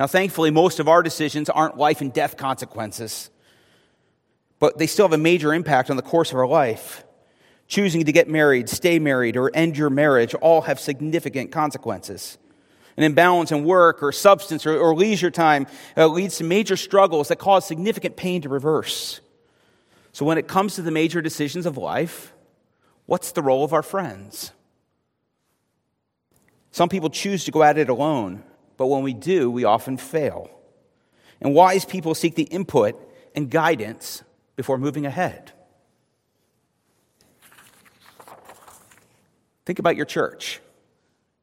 Now, 0.00 0.08
thankfully, 0.08 0.50
most 0.50 0.80
of 0.80 0.88
our 0.88 1.00
decisions 1.00 1.48
aren't 1.48 1.78
life 1.78 2.00
and 2.00 2.12
death 2.12 2.36
consequences, 2.36 3.30
but 4.58 4.78
they 4.78 4.88
still 4.88 5.04
have 5.06 5.12
a 5.12 5.18
major 5.18 5.54
impact 5.54 5.90
on 5.90 5.96
the 5.96 6.02
course 6.02 6.32
of 6.32 6.38
our 6.38 6.48
life. 6.48 7.04
Choosing 7.68 8.04
to 8.04 8.12
get 8.12 8.28
married, 8.28 8.68
stay 8.68 8.98
married, 8.98 9.36
or 9.36 9.50
end 9.54 9.78
your 9.78 9.90
marriage 9.90 10.34
all 10.34 10.62
have 10.62 10.80
significant 10.80 11.52
consequences. 11.52 12.36
An 12.96 13.02
imbalance 13.02 13.52
in 13.52 13.64
work 13.64 14.02
or 14.02 14.10
substance 14.10 14.64
or, 14.66 14.78
or 14.78 14.94
leisure 14.94 15.30
time 15.30 15.66
uh, 15.96 16.06
leads 16.06 16.38
to 16.38 16.44
major 16.44 16.76
struggles 16.76 17.28
that 17.28 17.36
cause 17.36 17.66
significant 17.66 18.16
pain 18.16 18.40
to 18.42 18.48
reverse. 18.48 19.20
So, 20.12 20.24
when 20.24 20.38
it 20.38 20.48
comes 20.48 20.76
to 20.76 20.82
the 20.82 20.90
major 20.90 21.20
decisions 21.20 21.66
of 21.66 21.76
life, 21.76 22.32
what's 23.04 23.32
the 23.32 23.42
role 23.42 23.64
of 23.64 23.74
our 23.74 23.82
friends? 23.82 24.52
Some 26.70 26.88
people 26.88 27.10
choose 27.10 27.44
to 27.44 27.50
go 27.50 27.62
at 27.62 27.78
it 27.78 27.88
alone, 27.88 28.42
but 28.76 28.86
when 28.86 29.02
we 29.02 29.14
do, 29.14 29.50
we 29.50 29.64
often 29.64 29.96
fail. 29.96 30.50
And 31.40 31.54
wise 31.54 31.84
people 31.84 32.14
seek 32.14 32.34
the 32.34 32.44
input 32.44 32.98
and 33.34 33.50
guidance 33.50 34.22
before 34.56 34.78
moving 34.78 35.04
ahead. 35.04 35.52
Think 39.66 39.78
about 39.78 39.96
your 39.96 40.06
church. 40.06 40.60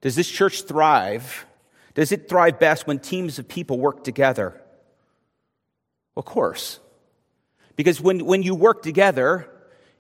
Does 0.04 0.18
this 0.18 0.30
church 0.30 0.64
thrive? 0.64 1.46
Does 1.94 2.12
it 2.12 2.28
thrive 2.28 2.60
best 2.60 2.86
when 2.86 3.00
teams 3.00 3.40
of 3.40 3.48
people 3.48 3.80
work 3.80 4.04
together? 4.04 4.62
Of 6.18 6.26
course. 6.26 6.82
Because 7.78 8.02
when, 8.02 8.26
when 8.26 8.44
you 8.44 8.54
work 8.54 8.84
together, 8.84 9.50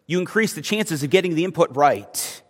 you 0.06 0.20
increase 0.20 0.52
the 0.52 0.62
chances 0.62 1.04
of 1.04 1.10
getting 1.10 1.36
the 1.36 1.46
input 1.46 1.74
right. 1.74 2.42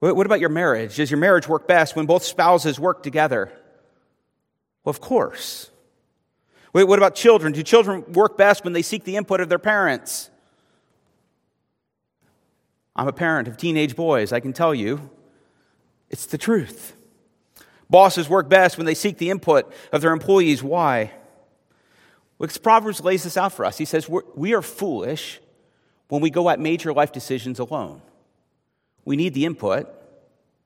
What 0.00 0.26
about 0.26 0.40
your 0.40 0.50
marriage? 0.50 0.96
Does 0.96 1.10
your 1.10 1.18
marriage 1.18 1.48
work 1.48 1.66
best 1.66 1.96
when 1.96 2.04
both 2.04 2.22
spouses 2.22 2.78
work 2.78 3.02
together? 3.02 3.50
Of 4.84 5.00
course. 5.00 5.70
Wait, 6.74 6.84
what 6.84 6.98
about 6.98 7.14
children? 7.14 7.54
Do 7.54 7.62
children 7.62 8.04
work 8.12 8.36
best 8.36 8.62
when 8.62 8.74
they 8.74 8.82
seek 8.82 9.04
the 9.04 9.16
input 9.16 9.40
of 9.40 9.48
their 9.48 9.58
parents? 9.58 10.28
I'm 12.94 13.08
a 13.08 13.12
parent 13.12 13.48
of 13.48 13.56
teenage 13.56 13.96
boys. 13.96 14.34
I 14.34 14.40
can 14.40 14.52
tell 14.52 14.74
you 14.74 15.08
it's 16.10 16.26
the 16.26 16.38
truth. 16.38 16.94
Bosses 17.90 18.28
work 18.28 18.48
best 18.48 18.76
when 18.76 18.86
they 18.86 18.94
seek 18.94 19.18
the 19.18 19.30
input 19.30 19.72
of 19.92 20.02
their 20.02 20.12
employees. 20.12 20.62
Why? 20.62 21.12
Because 22.38 22.58
Proverbs 22.58 23.00
lays 23.00 23.24
this 23.24 23.36
out 23.36 23.52
for 23.52 23.64
us. 23.64 23.78
He 23.78 23.84
says, 23.84 24.08
We 24.08 24.54
are 24.54 24.62
foolish 24.62 25.40
when 26.08 26.20
we 26.20 26.30
go 26.30 26.48
at 26.50 26.60
major 26.60 26.92
life 26.92 27.12
decisions 27.12 27.58
alone. 27.58 28.02
We 29.04 29.16
need 29.16 29.34
the 29.34 29.46
input 29.46 29.88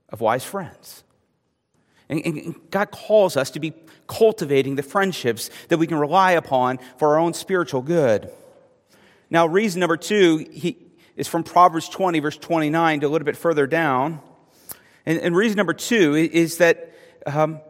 of 0.09 0.21
wise 0.21 0.45
friends. 0.45 1.05
And, 2.09 2.57
God 2.71 2.91
calls 2.91 3.37
us 3.37 3.51
to 3.53 3.61
be 3.61 3.73
cultivating 4.07 4.75
the 4.75 4.83
friendships 4.83 5.49
that 5.69 5.79
we 5.79 5.87
can 5.87 5.97
rely 5.97 6.33
upon 6.33 6.79
for 6.99 7.11
our 7.11 7.19
own 7.19 7.33
spiritual 7.33 7.81
good. 7.81 8.31
Now, 9.31 9.47
reason 9.47 9.81
number 9.81 9.97
two 9.97 10.45
is 11.17 11.29
from 11.29 11.43
Proverbs 11.43 11.89
20, 11.89 12.21
verse 12.21 12.37
29, 12.37 13.01
to 13.01 13.07
a 13.07 13.09
little 13.09 13.25
bit 13.25 13.37
further 13.37 13.67
down. 13.67 14.21
And, 15.05 15.19
and 15.19 15.37
reason 15.37 15.57
number 15.57 15.75
two 15.75 16.15
is 16.15 16.59
that 16.59 16.95
um, 17.27 17.61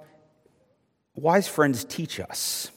wise 1.14 1.48
friends 1.48 1.84
teach 1.84 2.20
us. 2.20 2.70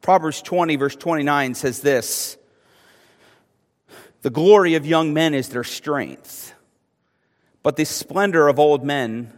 Proverbs 0.00 0.42
20, 0.42 0.76
verse 0.76 0.96
29 0.96 1.54
says 1.54 1.80
this 1.80 2.36
The 4.22 4.30
glory 4.30 4.74
of 4.74 4.86
young 4.86 5.12
men 5.12 5.34
is 5.34 5.48
their 5.48 5.64
strength, 5.64 6.54
but 7.62 7.76
the 7.76 7.84
splendor 7.84 8.48
of 8.48 8.58
old 8.58 8.84
men 8.84 9.36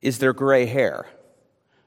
is 0.00 0.18
their 0.18 0.32
gray 0.32 0.66
hair. 0.66 1.06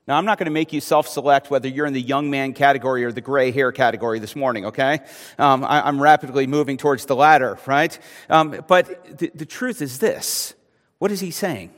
Now, 0.08 0.18
I'm 0.18 0.26
not 0.26 0.38
going 0.38 0.46
to 0.46 0.52
make 0.52 0.74
you 0.74 0.82
self 0.82 1.08
select 1.08 1.50
whether 1.50 1.68
you're 1.68 1.86
in 1.86 1.94
the 1.94 2.02
young 2.02 2.30
man 2.30 2.54
category 2.54 3.06
or 3.06 3.12
the 3.12 3.22
gray 3.22 3.52
hair 3.52 3.72
category 3.72 4.20
this 4.20 4.36
morning, 4.36 4.66
okay? 4.66 5.00
Um, 5.38 5.64
I, 5.64 5.88
am 5.88 6.02
rapidly 6.02 6.48
moving 6.48 6.78
towards 6.78 7.06
the 7.06 7.16
latter, 7.16 7.58
right? 7.66 7.98
Um, 8.30 8.64
but 8.68 9.18
the, 9.20 9.32
the 9.34 9.46
truth 9.46 9.82
is 9.82 10.00
this 10.00 10.54
what 11.02 11.12
is 11.12 11.20
he 11.20 11.32
saying? 11.32 11.72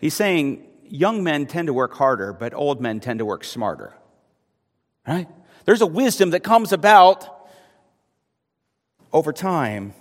He's 0.00 0.14
saying 0.14 0.66
young 0.88 1.22
men 1.22 1.44
tend 1.44 1.66
to 1.66 1.74
work 1.74 1.92
harder, 1.92 2.32
but 2.32 2.54
old 2.54 2.80
men 2.80 3.00
tend 3.00 3.18
to 3.18 3.26
work 3.26 3.44
smarter, 3.44 3.92
right? 5.06 5.28
There's 5.66 5.82
a 5.82 5.86
wisdom 5.86 6.30
that 6.30 6.40
comes 6.40 6.72
about 6.72 7.28
over 9.12 9.30
time 9.30 9.92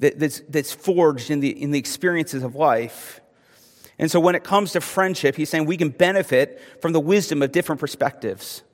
that, 0.00 0.18
that's, 0.18 0.42
that's 0.48 0.72
forged 0.72 1.30
in 1.30 1.38
the, 1.38 1.62
in 1.62 1.70
the 1.70 1.78
experiences 1.78 2.42
of 2.42 2.56
life. 2.56 3.20
And 3.96 4.10
so 4.10 4.18
when 4.18 4.34
it 4.34 4.42
comes 4.42 4.72
to 4.72 4.80
friendship, 4.80 5.36
he's 5.36 5.50
saying 5.50 5.66
we 5.66 5.76
can 5.76 5.90
benefit 5.90 6.60
from 6.82 6.92
the 6.92 6.98
wisdom 6.98 7.40
of 7.40 7.52
different 7.52 7.80
perspectives, 7.80 8.64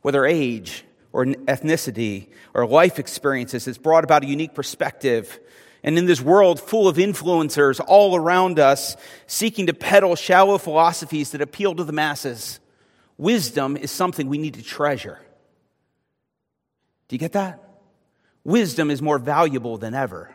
whether 0.00 0.24
age 0.24 0.86
or 1.12 1.26
ethnicity 1.26 2.28
or 2.54 2.66
life 2.66 2.98
experiences. 2.98 3.68
It's 3.68 3.76
brought 3.76 4.04
about 4.04 4.24
a 4.24 4.26
unique 4.26 4.54
perspective. 4.54 5.38
And 5.82 5.96
in 5.96 6.06
this 6.06 6.20
world 6.20 6.60
full 6.60 6.88
of 6.88 6.96
influencers 6.96 7.80
all 7.86 8.14
around 8.16 8.58
us, 8.58 8.96
seeking 9.26 9.66
to 9.66 9.74
peddle 9.74 10.14
shallow 10.16 10.58
philosophies 10.58 11.30
that 11.30 11.40
appeal 11.40 11.74
to 11.74 11.84
the 11.84 11.92
masses, 11.92 12.60
wisdom 13.16 13.76
is 13.76 13.90
something 13.90 14.28
we 14.28 14.38
need 14.38 14.54
to 14.54 14.62
treasure. 14.62 15.18
Do 17.08 17.14
you 17.14 17.18
get 17.18 17.32
that? 17.32 17.62
Wisdom 18.44 18.90
is 18.90 19.02
more 19.02 19.18
valuable 19.18 19.78
than 19.78 19.94
ever. 19.94 20.34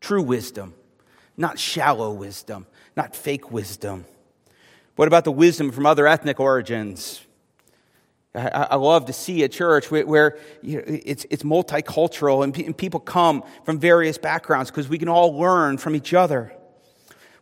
True 0.00 0.22
wisdom, 0.22 0.74
not 1.36 1.58
shallow 1.58 2.12
wisdom, 2.12 2.66
not 2.96 3.16
fake 3.16 3.50
wisdom. 3.50 4.04
What 4.96 5.08
about 5.08 5.24
the 5.24 5.32
wisdom 5.32 5.72
from 5.72 5.86
other 5.86 6.06
ethnic 6.06 6.38
origins? 6.38 7.24
I, 8.34 8.74
love 8.74 9.06
to 9.06 9.12
see 9.12 9.44
a 9.44 9.48
church 9.48 9.90
where, 9.90 10.38
it's, 10.62 11.24
multicultural 11.44 12.42
and, 12.42 12.76
people 12.76 12.98
come 12.98 13.44
from 13.64 13.78
various 13.78 14.18
backgrounds 14.18 14.70
because 14.70 14.88
we 14.88 14.98
can 14.98 15.08
all 15.08 15.38
learn 15.38 15.78
from 15.78 15.94
each 15.94 16.12
other. 16.12 16.52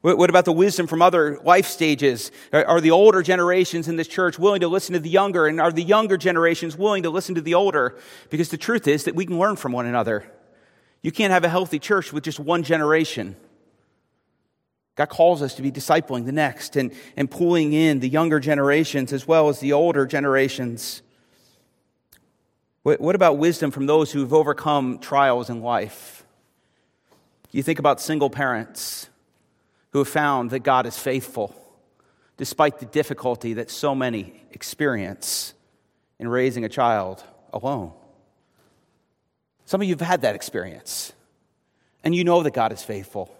What, 0.02 0.28
about 0.28 0.44
the 0.44 0.52
wisdom 0.52 0.87
from 0.87 1.00
other 1.00 1.38
life 1.44 1.66
stages? 1.66 2.30
Are 2.52 2.80
the 2.80 2.90
older 2.90 3.22
generations 3.22 3.88
in 3.88 3.96
this 3.96 4.08
church 4.08 4.38
willing 4.38 4.61
to 4.61 4.68
listen 4.68 4.92
to 4.94 4.99
the 4.99 5.08
younger? 5.08 5.46
And 5.46 5.61
are 5.61 5.72
the 5.72 5.82
younger 5.82 6.16
generations 6.16 6.76
willing 6.76 7.04
to 7.04 7.11
listen 7.11 7.37
to 7.37 7.40
the 7.40 7.54
older? 7.54 7.96
Because 8.28 8.50
the 8.50 8.58
truth 8.58 8.87
is 8.88 9.04
that 9.04 9.14
we 9.14 9.25
can 9.25 9.38
learn 9.38 9.56
from 9.56 9.72
one 9.72 9.87
another. 9.87 10.30
You 11.02 11.12
can't 11.12 11.32
have 11.32 11.44
a 11.44 11.49
healthy 11.49 11.78
church 11.78 12.12
with 12.12 12.25
just 12.25 12.38
one 12.40 12.64
generation. 12.64 13.37
God 15.02 15.09
calls 15.09 15.42
us 15.42 15.54
to 15.54 15.62
be 15.62 15.73
discipling 15.73 16.26
the 16.26 16.32
next 16.32 16.76
and, 16.76 16.92
and 17.16 17.28
pulling 17.28 17.73
in 17.73 17.99
the 17.99 18.09
younger 18.09 18.38
generations 18.38 19.12
as 19.12 19.26
well 19.26 19.49
as 19.49 19.59
the 19.59 19.73
older 19.73 20.06
generations. 20.06 21.02
What, 22.85 23.00
what 23.00 23.16
about 23.16 23.37
wisdom 23.37 23.73
from 23.73 23.87
those 23.87 24.12
who've 24.12 24.32
overcome 24.32 25.00
trials 25.00 25.50
in 25.50 25.61
life? 25.61 26.25
You 27.50 27.64
think 27.64 27.80
about 27.80 28.00
single 28.00 28.30
parents 28.30 29.09
who 29.90 29.99
have 29.99 30.09
found 30.09 30.50
that 30.50 30.61
God 30.61 30.87
is 30.87 30.97
faithful 30.97 31.52
despite 32.37 32.78
the 32.78 32.87
difficulty 32.87 33.54
that 33.54 33.73
so 33.73 33.97
many 33.97 34.44
experience 34.52 35.52
in 36.21 36.28
raising 36.28 36.64
a 36.64 36.68
child 36.68 37.25
alone. 37.52 37.90
Some 39.64 39.82
of 39.82 39.88
you 39.88 39.94
have 39.94 40.00
had 40.00 40.23
that 40.23 40.37
experience, 40.37 41.12
and 42.04 42.14
you 42.14 42.23
know 42.23 42.44
that 42.44 42.54
God 42.54 42.73
is 42.73 42.85
faithful. 42.85 43.37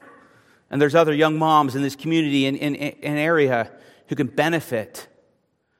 And 0.73 0.81
there's 0.81 0.95
other 0.95 1.12
young 1.12 1.38
moms 1.38 1.76
in 1.76 1.83
this 1.83 1.95
community 1.95 2.47
and 2.47 2.57
in, 2.57 2.75
in, 2.75 3.19
area 3.19 3.71
who 4.09 4.17
can 4.17 4.26
benefit 4.26 5.07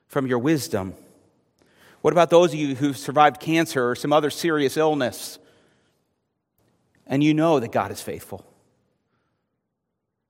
from 0.07 0.27
your 0.27 0.39
wisdom. 0.39 0.93
What 2.03 2.13
about 2.13 2.29
those 2.29 2.53
of 2.53 2.59
you 2.59 2.75
who've 2.75 2.97
survived 2.97 3.41
cancer 3.41 3.89
or 3.89 3.97
some 3.97 4.13
other 4.13 4.29
serious 4.29 4.77
illness? 4.77 5.39
And 7.07 7.25
you 7.25 7.33
know 7.33 7.59
that 7.59 7.73
God 7.73 7.91
is 7.91 8.03
faithful. 8.03 8.45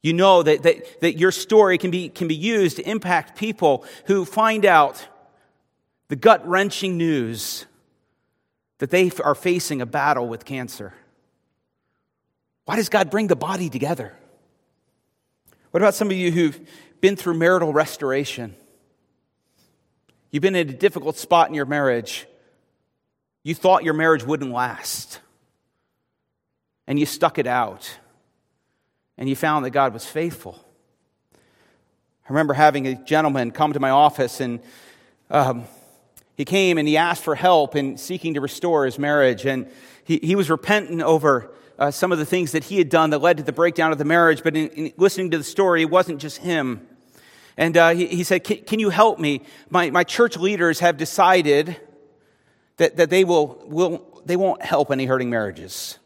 You 0.00 0.12
know 0.12 0.44
that, 0.44 0.62
that, 0.62 1.00
that 1.00 1.18
your 1.18 1.32
story 1.32 1.76
can 1.76 1.90
be, 1.90 2.08
can 2.08 2.28
be 2.28 2.36
used 2.36 2.76
to 2.76 2.88
impact 2.88 3.36
people 3.36 3.84
who 4.06 4.24
find 4.24 4.64
out 4.64 5.08
the 6.06 6.16
gut 6.16 6.46
wrenching 6.46 6.96
news 6.96 7.66
that 8.78 8.90
they 8.90 9.10
are 9.24 9.34
facing 9.34 9.80
a 9.80 9.86
battle 9.86 10.28
with 10.28 10.44
cancer. 10.44 10.94
Why 12.64 12.76
does 12.76 12.88
God 12.88 13.10
bring 13.10 13.26
the 13.26 13.36
body 13.36 13.68
together? 13.68 14.16
What 15.72 15.80
about 15.80 15.94
some 15.94 16.10
of 16.10 16.16
you 16.18 16.30
who've 16.30 16.60
been 17.00 17.16
through 17.16 17.32
marital 17.32 17.72
restoration? 17.72 18.54
You've 20.30 20.42
been 20.42 20.54
in 20.54 20.68
a 20.68 20.72
difficult 20.72 21.16
spot 21.16 21.48
in 21.48 21.54
your 21.54 21.64
marriage. 21.64 22.26
You 23.42 23.54
thought 23.54 23.82
your 23.82 23.94
marriage 23.94 24.22
wouldn't 24.22 24.52
last. 24.52 25.20
And 26.86 26.98
you 26.98 27.06
stuck 27.06 27.38
it 27.38 27.46
out. 27.46 27.90
And 29.16 29.30
you 29.30 29.34
found 29.34 29.64
that 29.64 29.70
God 29.70 29.94
was 29.94 30.04
faithful. 30.04 30.62
I 31.34 32.28
remember 32.28 32.52
having 32.52 32.86
a 32.86 32.94
gentleman 32.94 33.50
come 33.50 33.72
to 33.72 33.80
my 33.80 33.90
office 33.90 34.42
and 34.42 34.60
um, 35.30 35.64
he 36.36 36.44
came 36.44 36.76
and 36.76 36.86
he 36.86 36.98
asked 36.98 37.24
for 37.24 37.34
help 37.34 37.76
in 37.76 37.96
seeking 37.96 38.34
to 38.34 38.42
restore 38.42 38.84
his 38.84 38.98
marriage. 38.98 39.46
And 39.46 39.70
he, 40.04 40.18
he 40.22 40.36
was 40.36 40.50
repentant 40.50 41.00
over 41.00 41.50
uh, 41.82 41.90
some 41.90 42.12
of 42.12 42.18
the 42.18 42.24
things 42.24 42.52
that 42.52 42.62
he 42.62 42.78
had 42.78 42.88
done 42.88 43.10
that 43.10 43.18
led 43.18 43.38
to 43.38 43.42
the 43.42 43.52
breakdown 43.52 43.90
of 43.90 43.98
the 43.98 44.04
marriage, 44.04 44.44
but 44.44 44.56
in, 44.56 44.68
in 44.68 44.92
listening 44.98 45.32
to 45.32 45.38
the 45.38 45.42
story, 45.42 45.82
it 45.82 45.90
wasn't 45.90 46.20
just 46.20 46.36
him. 46.38 46.86
And 47.56 47.76
uh, 47.76 47.90
he, 47.90 48.06
he, 48.06 48.22
said, 48.22 48.44
can, 48.44 48.78
you 48.78 48.88
help 48.90 49.18
me? 49.18 49.42
My, 49.68 49.90
my 49.90 50.04
church 50.04 50.36
leaders 50.36 50.78
have 50.78 50.96
decided 50.96 51.76
that, 52.76 52.98
that 52.98 53.10
they, 53.10 53.24
will, 53.24 53.64
will, 53.66 54.22
they 54.24 54.36
won't 54.36 54.62
help 54.62 54.92
any 54.92 55.06
hurting 55.06 55.28
marriages. 55.28 55.98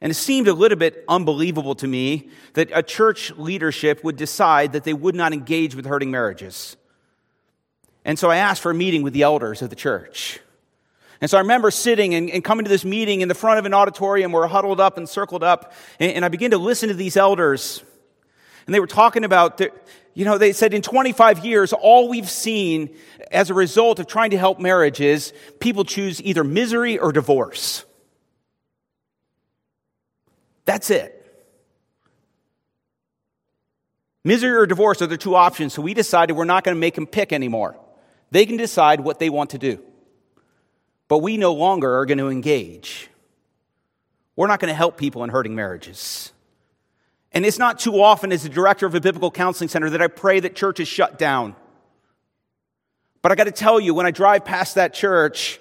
And 0.00 0.12
it 0.12 0.14
seemed 0.14 0.46
a 0.46 0.54
little 0.54 0.78
bit 0.78 1.04
unbelievable 1.08 1.74
to 1.76 1.88
me 1.88 2.28
that 2.52 2.70
a 2.72 2.82
church 2.82 3.32
leadership 3.32 4.04
would 4.04 4.16
decide 4.16 4.74
that 4.74 4.84
they 4.84 4.94
would 4.94 5.16
not 5.16 5.32
engage 5.32 5.74
with 5.74 5.86
hurting 5.86 6.12
marriages. 6.12 6.76
And 8.04 8.16
so 8.16 8.30
I 8.30 8.36
asked 8.36 8.62
for 8.62 8.70
a 8.70 8.74
meeting 8.74 9.02
with 9.02 9.12
the 9.12 9.22
elders 9.22 9.60
of 9.60 9.70
the 9.70 9.76
church. 9.76 10.38
And 11.24 11.30
so 11.30 11.38
I 11.38 11.40
remember 11.40 11.70
sitting 11.70 12.14
and, 12.14 12.28
and 12.28 12.44
coming 12.44 12.66
to 12.66 12.68
this 12.68 12.84
meeting 12.84 13.22
in 13.22 13.28
the 13.28 13.34
front 13.34 13.58
of 13.58 13.64
an 13.64 13.72
auditorium. 13.72 14.30
We're 14.30 14.46
huddled 14.46 14.78
up 14.78 14.98
and 14.98 15.08
circled 15.08 15.42
up. 15.42 15.72
And, 15.98 16.12
and 16.12 16.22
I 16.22 16.28
began 16.28 16.50
to 16.50 16.58
listen 16.58 16.90
to 16.90 16.94
these 16.94 17.16
elders. 17.16 17.82
And 18.66 18.74
they 18.74 18.78
were 18.78 18.86
talking 18.86 19.24
about, 19.24 19.56
the, 19.56 19.70
you 20.12 20.26
know, 20.26 20.36
they 20.36 20.52
said 20.52 20.74
in 20.74 20.82
25 20.82 21.42
years, 21.42 21.72
all 21.72 22.10
we've 22.10 22.28
seen 22.28 22.94
as 23.30 23.48
a 23.48 23.54
result 23.54 24.00
of 24.00 24.06
trying 24.06 24.32
to 24.32 24.36
help 24.36 24.60
marriages, 24.60 25.32
people 25.60 25.82
choose 25.84 26.20
either 26.20 26.44
misery 26.44 26.98
or 26.98 27.10
divorce. 27.10 27.86
That's 30.66 30.90
it. 30.90 31.22
Misery 34.24 34.58
or 34.58 34.66
divorce 34.66 35.00
are 35.00 35.06
the 35.06 35.16
two 35.16 35.36
options, 35.36 35.72
so 35.72 35.80
we 35.80 35.94
decided 35.94 36.36
we're 36.36 36.44
not 36.44 36.64
going 36.64 36.76
to 36.76 36.80
make 36.80 36.96
them 36.96 37.06
pick 37.06 37.32
anymore. 37.32 37.80
They 38.30 38.44
can 38.44 38.58
decide 38.58 39.00
what 39.00 39.18
they 39.18 39.30
want 39.30 39.48
to 39.50 39.58
do. 39.58 39.82
But 41.08 41.18
we 41.18 41.36
no 41.36 41.52
longer 41.52 41.98
are 41.98 42.06
going 42.06 42.18
to 42.18 42.28
engage. 42.28 43.08
We're 44.36 44.46
not 44.46 44.60
going 44.60 44.70
to 44.70 44.74
help 44.74 44.96
people 44.96 45.22
in 45.24 45.30
hurting 45.30 45.54
marriages. 45.54 46.32
And 47.32 47.44
it's 47.44 47.58
not 47.58 47.78
too 47.78 48.00
often, 48.00 48.32
as 48.32 48.42
the 48.44 48.48
director 48.48 48.86
of 48.86 48.94
a 48.94 49.00
biblical 49.00 49.30
counseling 49.30 49.68
center, 49.68 49.90
that 49.90 50.00
I 50.00 50.06
pray 50.06 50.40
that 50.40 50.54
churches 50.54 50.88
shut 50.88 51.18
down. 51.18 51.56
But 53.22 53.32
I 53.32 53.34
got 53.34 53.44
to 53.44 53.52
tell 53.52 53.80
you, 53.80 53.94
when 53.94 54.06
I 54.06 54.10
drive 54.10 54.44
past 54.44 54.76
that 54.76 54.94
church, 54.94 55.60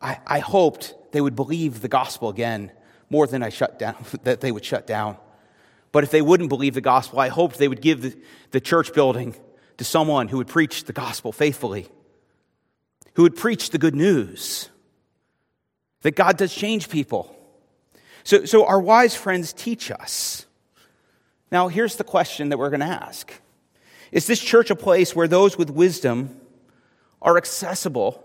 I, 0.00 0.18
I 0.26 0.38
hoped 0.38 0.94
they 1.12 1.20
would 1.20 1.36
believe 1.36 1.80
the 1.80 1.88
gospel 1.88 2.28
again 2.28 2.72
more 3.10 3.26
than 3.26 3.42
I 3.42 3.48
shut 3.48 3.78
down, 3.78 3.96
that 4.24 4.40
they 4.40 4.52
would 4.52 4.64
shut 4.64 4.86
down. 4.86 5.16
But 5.90 6.04
if 6.04 6.10
they 6.10 6.22
wouldn't 6.22 6.48
believe 6.48 6.74
the 6.74 6.80
gospel, 6.80 7.18
I 7.18 7.28
hoped 7.28 7.58
they 7.58 7.68
would 7.68 7.80
give 7.80 8.02
the, 8.02 8.16
the 8.50 8.60
church 8.60 8.92
building 8.92 9.34
to 9.78 9.84
someone 9.84 10.28
who 10.28 10.36
would 10.36 10.48
preach 10.48 10.84
the 10.84 10.92
gospel 10.92 11.32
faithfully, 11.32 11.88
who 13.14 13.22
would 13.22 13.36
preach 13.36 13.70
the 13.70 13.78
good 13.78 13.94
news 13.94 14.68
that 16.02 16.14
God 16.14 16.36
does 16.36 16.54
change 16.54 16.88
people. 16.88 17.34
So, 18.24 18.44
so 18.44 18.66
our 18.66 18.80
wise 18.80 19.16
friends 19.16 19.52
teach 19.52 19.90
us. 19.90 20.46
Now, 21.50 21.68
here's 21.68 21.96
the 21.96 22.04
question 22.04 22.50
that 22.50 22.58
we're 22.58 22.70
going 22.70 22.80
to 22.80 22.86
ask 22.86 23.32
Is 24.12 24.26
this 24.26 24.40
church 24.40 24.70
a 24.70 24.76
place 24.76 25.16
where 25.16 25.28
those 25.28 25.56
with 25.56 25.70
wisdom 25.70 26.40
are 27.22 27.36
accessible 27.36 28.24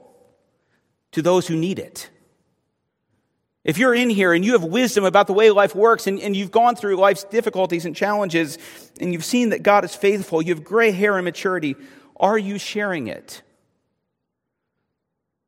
to 1.12 1.22
those 1.22 1.48
who 1.48 1.56
need 1.56 1.80
it. 1.80 2.10
If 3.64 3.78
you're 3.78 3.96
in 3.96 4.10
here 4.10 4.34
and 4.34 4.44
you 4.44 4.54
have 4.54 4.64
wisdom 4.64 5.06
about 5.06 5.28
the 5.28 5.34
way 5.34 5.50
life 5.50 5.74
works 5.74 6.06
and, 6.06 6.20
and 6.20 6.36
you've 6.36 6.52
gone 6.52 6.76
through 6.76 6.98
life's 6.98 7.24
difficulties 7.24 7.86
and 7.86 7.96
challenges 7.96 8.58
and 9.00 9.14
you've 9.14 9.24
seen 9.24 9.50
that 9.50 9.64
God 9.64 9.86
is 9.86 9.96
faithful, 9.96 10.42
you 10.42 10.54
have 10.54 10.64
gray 10.64 10.92
hair 10.92 11.16
and 11.16 11.24
maturity, 11.24 11.76
are 12.18 12.38
you 12.38 12.58
sharing 12.58 13.08
it? 13.08 13.42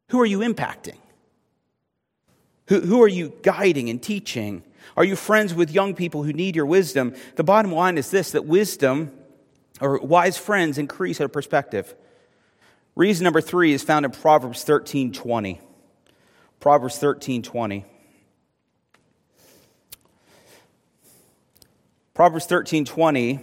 Who 0.09 0.21
are 0.21 0.25
you 0.25 0.39
impacting? 0.39 0.97
Who, 2.67 2.79
who 2.79 3.03
are 3.03 3.07
you 3.07 3.33
guiding 3.41 3.89
and 3.89 4.01
teaching? 4.01 4.63
Are 4.95 5.03
you 5.03 5.15
friends 5.15 5.53
with 5.53 5.71
young 5.71 5.93
people 5.93 6.23
who 6.23 6.31
need 6.31 6.55
your 6.55 6.65
wisdom? 6.65 7.15
The 7.35 7.43
bottom 7.43 7.71
line 7.71 7.97
is 7.97 8.11
this 8.11 8.31
that 8.31 8.45
wisdom 8.45 9.11
or 9.81 9.99
wise 9.99 10.37
friends 10.37 10.77
increase 10.77 11.19
our 11.19 11.27
perspective. 11.27 11.93
Reason 12.95 13.25
number 13.25 13.41
three 13.41 13.73
is 13.73 13.83
found 13.83 14.05
in 14.05 14.11
Proverbs 14.11 14.63
13 14.63 15.11
20. 15.11 15.59
Proverbs 16.61 16.97
13 16.97 17.43
20. 17.43 17.85
Proverbs 22.15 22.45
13 22.45 22.85
20 22.85 23.41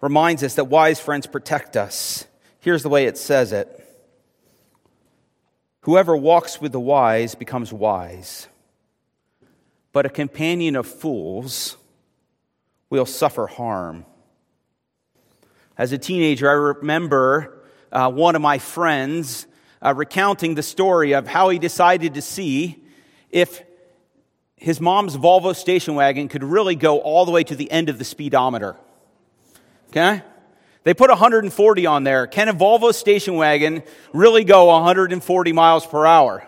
reminds 0.00 0.42
us 0.42 0.56
that 0.56 0.64
wise 0.64 0.98
friends 0.98 1.28
protect 1.28 1.76
us. 1.76 2.26
Here's 2.58 2.82
the 2.82 2.88
way 2.88 3.06
it 3.06 3.16
says 3.16 3.52
it 3.52 3.78
Whoever 5.82 6.16
walks 6.16 6.60
with 6.60 6.72
the 6.72 6.80
wise 6.80 7.36
becomes 7.36 7.72
wise, 7.72 8.48
but 9.92 10.04
a 10.04 10.08
companion 10.08 10.74
of 10.74 10.88
fools 10.88 11.76
will 12.90 13.06
suffer 13.06 13.46
harm. 13.46 14.04
As 15.78 15.92
a 15.92 15.98
teenager, 15.98 16.50
I 16.50 16.54
remember 16.54 17.62
uh, 17.92 18.10
one 18.10 18.34
of 18.34 18.42
my 18.42 18.58
friends 18.58 19.46
uh, 19.80 19.94
recounting 19.94 20.56
the 20.56 20.62
story 20.64 21.12
of 21.12 21.28
how 21.28 21.50
he 21.50 21.58
decided 21.60 22.14
to 22.14 22.20
see 22.20 22.82
if 23.30 23.62
his 24.62 24.80
mom's 24.80 25.16
Volvo 25.16 25.56
station 25.56 25.96
wagon 25.96 26.28
could 26.28 26.44
really 26.44 26.76
go 26.76 27.00
all 27.00 27.24
the 27.24 27.32
way 27.32 27.42
to 27.42 27.56
the 27.56 27.68
end 27.68 27.88
of 27.88 27.98
the 27.98 28.04
speedometer. 28.04 28.76
Okay? 29.88 30.22
They 30.84 30.94
put 30.94 31.10
140 31.10 31.86
on 31.86 32.04
there. 32.04 32.28
Can 32.28 32.48
a 32.48 32.54
Volvo 32.54 32.94
station 32.94 33.34
wagon 33.34 33.82
really 34.12 34.44
go 34.44 34.66
140 34.66 35.52
miles 35.52 35.84
per 35.84 36.06
hour? 36.06 36.46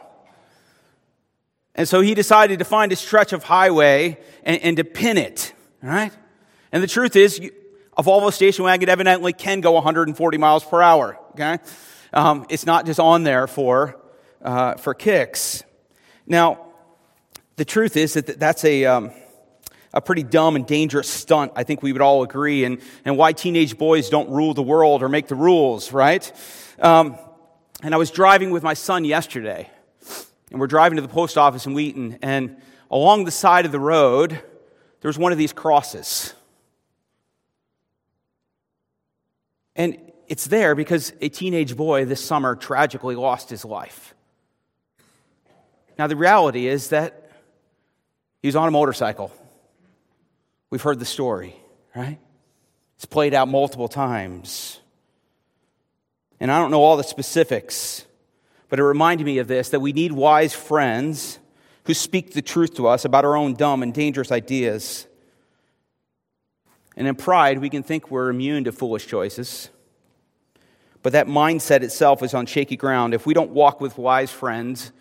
And 1.75 1.89
so 1.89 2.03
he 2.03 2.15
decided 2.15 2.61
to 2.61 2.65
find 2.65 2.93
a 2.93 2.97
stretch 2.97 3.33
of 3.33 3.43
highway 3.43 4.21
and, 4.45 4.63
and 4.63 4.77
to 4.77 4.85
pin 4.85 5.19
it, 5.19 5.53
right? 5.83 6.13
And 6.71 6.85
the 6.85 6.87
truth 6.87 7.17
is, 7.17 7.41
a 7.97 8.03
Volvo 8.05 8.33
station 8.33 8.65
wagon 8.65 8.89
evidently 8.89 9.33
can 9.33 9.61
go 9.61 9.73
140 9.73 10.39
miles 10.39 10.65
per 10.65 10.81
hour. 10.81 11.19
Okay, 11.33 11.59
um, 12.13 12.47
it's 12.49 12.65
not 12.65 12.87
just 12.87 13.01
on 13.01 13.25
there 13.25 13.49
for 13.49 14.01
uh, 14.41 14.75
for 14.75 14.95
kicks. 14.95 15.65
Now, 16.29 16.64
the 17.57 17.65
truth 17.65 17.97
is 17.97 18.15
that 18.15 18.39
that's 18.39 18.65
a 18.65 18.85
um, 18.85 19.13
a 19.93 20.01
pretty 20.01 20.23
dumb 20.25 20.57
and 20.57 20.67
dangerous 20.67 21.09
stunt. 21.09 21.53
I 21.55 21.63
think 21.63 21.83
we 21.83 21.93
would 21.93 22.03
all 22.03 22.23
agree, 22.23 22.65
and 22.65 22.81
and 23.05 23.17
why 23.17 23.33
teenage 23.33 23.79
boys 23.79 24.09
don't 24.09 24.31
rule 24.31 24.55
the 24.55 24.63
world 24.63 25.03
or 25.03 25.09
make 25.09 25.29
the 25.29 25.35
rules, 25.35 25.93
right? 25.93 26.31
Um, 26.81 27.17
and 27.83 27.95
I 27.95 27.99
was 27.99 28.11
driving 28.11 28.51
with 28.51 28.63
my 28.63 28.75
son 28.75 29.05
yesterday, 29.05 29.71
and 30.51 30.61
we're 30.61 30.67
driving 30.67 30.97
to 30.97 31.03
the 31.03 31.09
post 31.09 31.39
office 31.39 31.67
in 31.67 31.75
Wheaton, 31.75 32.19
and 32.23 32.57
along 32.91 33.25
the 33.25 33.31
side 33.31 33.67
of 33.67 33.73
the 33.73 33.81
road, 33.81 34.31
there 34.31 35.09
was 35.09 35.19
one 35.19 35.33
of 35.33 35.39
these 35.39 35.53
crosses. 35.53 36.35
And 39.77 39.99
it's 40.29 40.47
there 40.47 40.75
because 40.75 41.13
a 41.21 41.29
teenage 41.29 41.77
boy 41.77 42.05
this 42.05 42.25
summer 42.25 42.55
tragically 42.55 43.17
lost 43.17 43.51
his 43.51 43.65
life. 43.65 44.15
Now, 45.99 46.07
the 46.07 46.17
reality 46.17 46.67
is 46.67 46.89
that 46.89 47.24
he 48.45 48.49
was 48.49 48.57
on 48.57 48.69
a 48.69 48.71
motorcycle. 48.71 49.33
We've 50.69 50.83
heard 50.83 50.99
the 50.99 51.07
story, 51.07 51.57
right? 51.97 52.19
It's 52.97 53.07
played 53.07 53.33
out 53.33 53.49
multiple 53.49 53.89
times. 53.89 54.81
And 56.39 56.53
I 56.53 56.59
don't 56.59 56.71
know 56.71 56.83
all 56.83 56.99
the 56.99 57.05
specifics, 57.05 58.05
but 58.69 58.79
it 58.79 58.85
reminded 58.85 59.25
me 59.25 59.39
of 59.39 59.49
this 59.49 59.71
that 59.71 59.81
we 59.81 59.95
need 59.95 60.13
wise 60.13 60.53
friends 60.53 61.39
who 61.85 61.95
speak 61.95 62.35
the 62.35 62.43
truth 62.43 62.75
to 62.75 62.87
us 62.87 63.07
about 63.07 63.25
our 63.25 63.35
own 63.35 63.55
dumb 63.55 63.83
and 63.83 63.95
dangerous 63.95 64.31
ideas. 64.31 65.07
And 66.99 67.09
in 67.09 67.15
pride, 67.15 67.61
we 67.61 67.71
can 67.71 67.83
think 67.83 68.11
we're 68.11 68.29
immune 68.29 68.65
to 68.65 68.73
foolish 68.73 69.07
choices. 69.07 69.71
But 71.03 71.15
that 71.15 71.29
mindset 71.29 71.81
itself 71.81 72.23
is 72.23 72.35
on 72.35 72.45
shaky 72.45 72.77
ground. 72.77 73.15
If 73.15 73.25
we 73.25 73.33
don't 73.33 73.53
walk 73.53 73.81
with 73.81 73.97
wise 73.97 74.31
friends, 74.31 74.93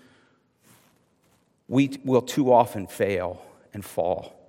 we 1.73 1.89
will 2.05 2.21
too 2.21 2.53
often 2.53 2.85
fail 2.85 3.43
and 3.73 3.83
fall. 3.83 4.39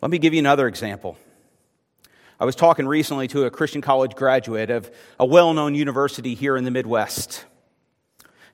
Let 0.00 0.12
me 0.12 0.18
give 0.18 0.32
you 0.32 0.38
another 0.38 0.68
example. 0.68 1.18
I 2.38 2.44
was 2.44 2.54
talking 2.54 2.86
recently 2.86 3.26
to 3.28 3.46
a 3.46 3.50
Christian 3.50 3.80
college 3.80 4.14
graduate 4.14 4.70
of 4.70 4.88
a 5.18 5.26
well 5.26 5.52
known 5.52 5.74
university 5.74 6.34
here 6.34 6.56
in 6.56 6.62
the 6.62 6.70
Midwest. 6.70 7.44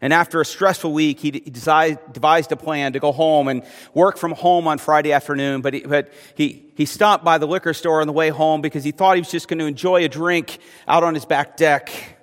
And 0.00 0.14
after 0.14 0.40
a 0.40 0.46
stressful 0.46 0.90
week, 0.90 1.20
he 1.20 1.30
devised 1.30 2.52
a 2.52 2.56
plan 2.56 2.94
to 2.94 3.00
go 3.00 3.12
home 3.12 3.48
and 3.48 3.64
work 3.92 4.16
from 4.16 4.32
home 4.32 4.66
on 4.66 4.78
Friday 4.78 5.12
afternoon. 5.12 5.60
But, 5.60 5.74
he, 5.74 5.80
but 5.80 6.10
he, 6.34 6.72
he 6.74 6.86
stopped 6.86 7.22
by 7.22 7.36
the 7.36 7.46
liquor 7.46 7.74
store 7.74 8.00
on 8.00 8.06
the 8.06 8.12
way 8.14 8.30
home 8.30 8.62
because 8.62 8.82
he 8.82 8.92
thought 8.92 9.16
he 9.16 9.20
was 9.20 9.30
just 9.30 9.46
going 9.46 9.58
to 9.58 9.66
enjoy 9.66 10.04
a 10.04 10.08
drink 10.08 10.58
out 10.88 11.04
on 11.04 11.14
his 11.14 11.26
back 11.26 11.58
deck. 11.58 12.13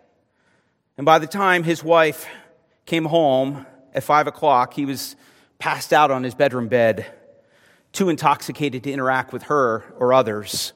And 1.02 1.06
by 1.08 1.18
the 1.18 1.26
time 1.26 1.64
his 1.64 1.84
wife 1.84 2.28
came 2.86 3.06
home 3.06 3.66
at 3.92 4.04
five 4.04 4.28
o'clock, 4.28 4.76
he 4.76 4.86
was 4.86 5.16
passed 5.58 5.94
out 5.94 6.12
on 6.12 6.24
his 6.24 6.36
bedroom 6.36 6.68
bed, 6.68 7.12
too 7.92 8.08
intoxicated 8.10 8.84
to 8.84 8.92
interact 8.92 9.34
with 9.34 9.42
her 9.46 9.96
or 9.98 10.14
others. 10.14 10.74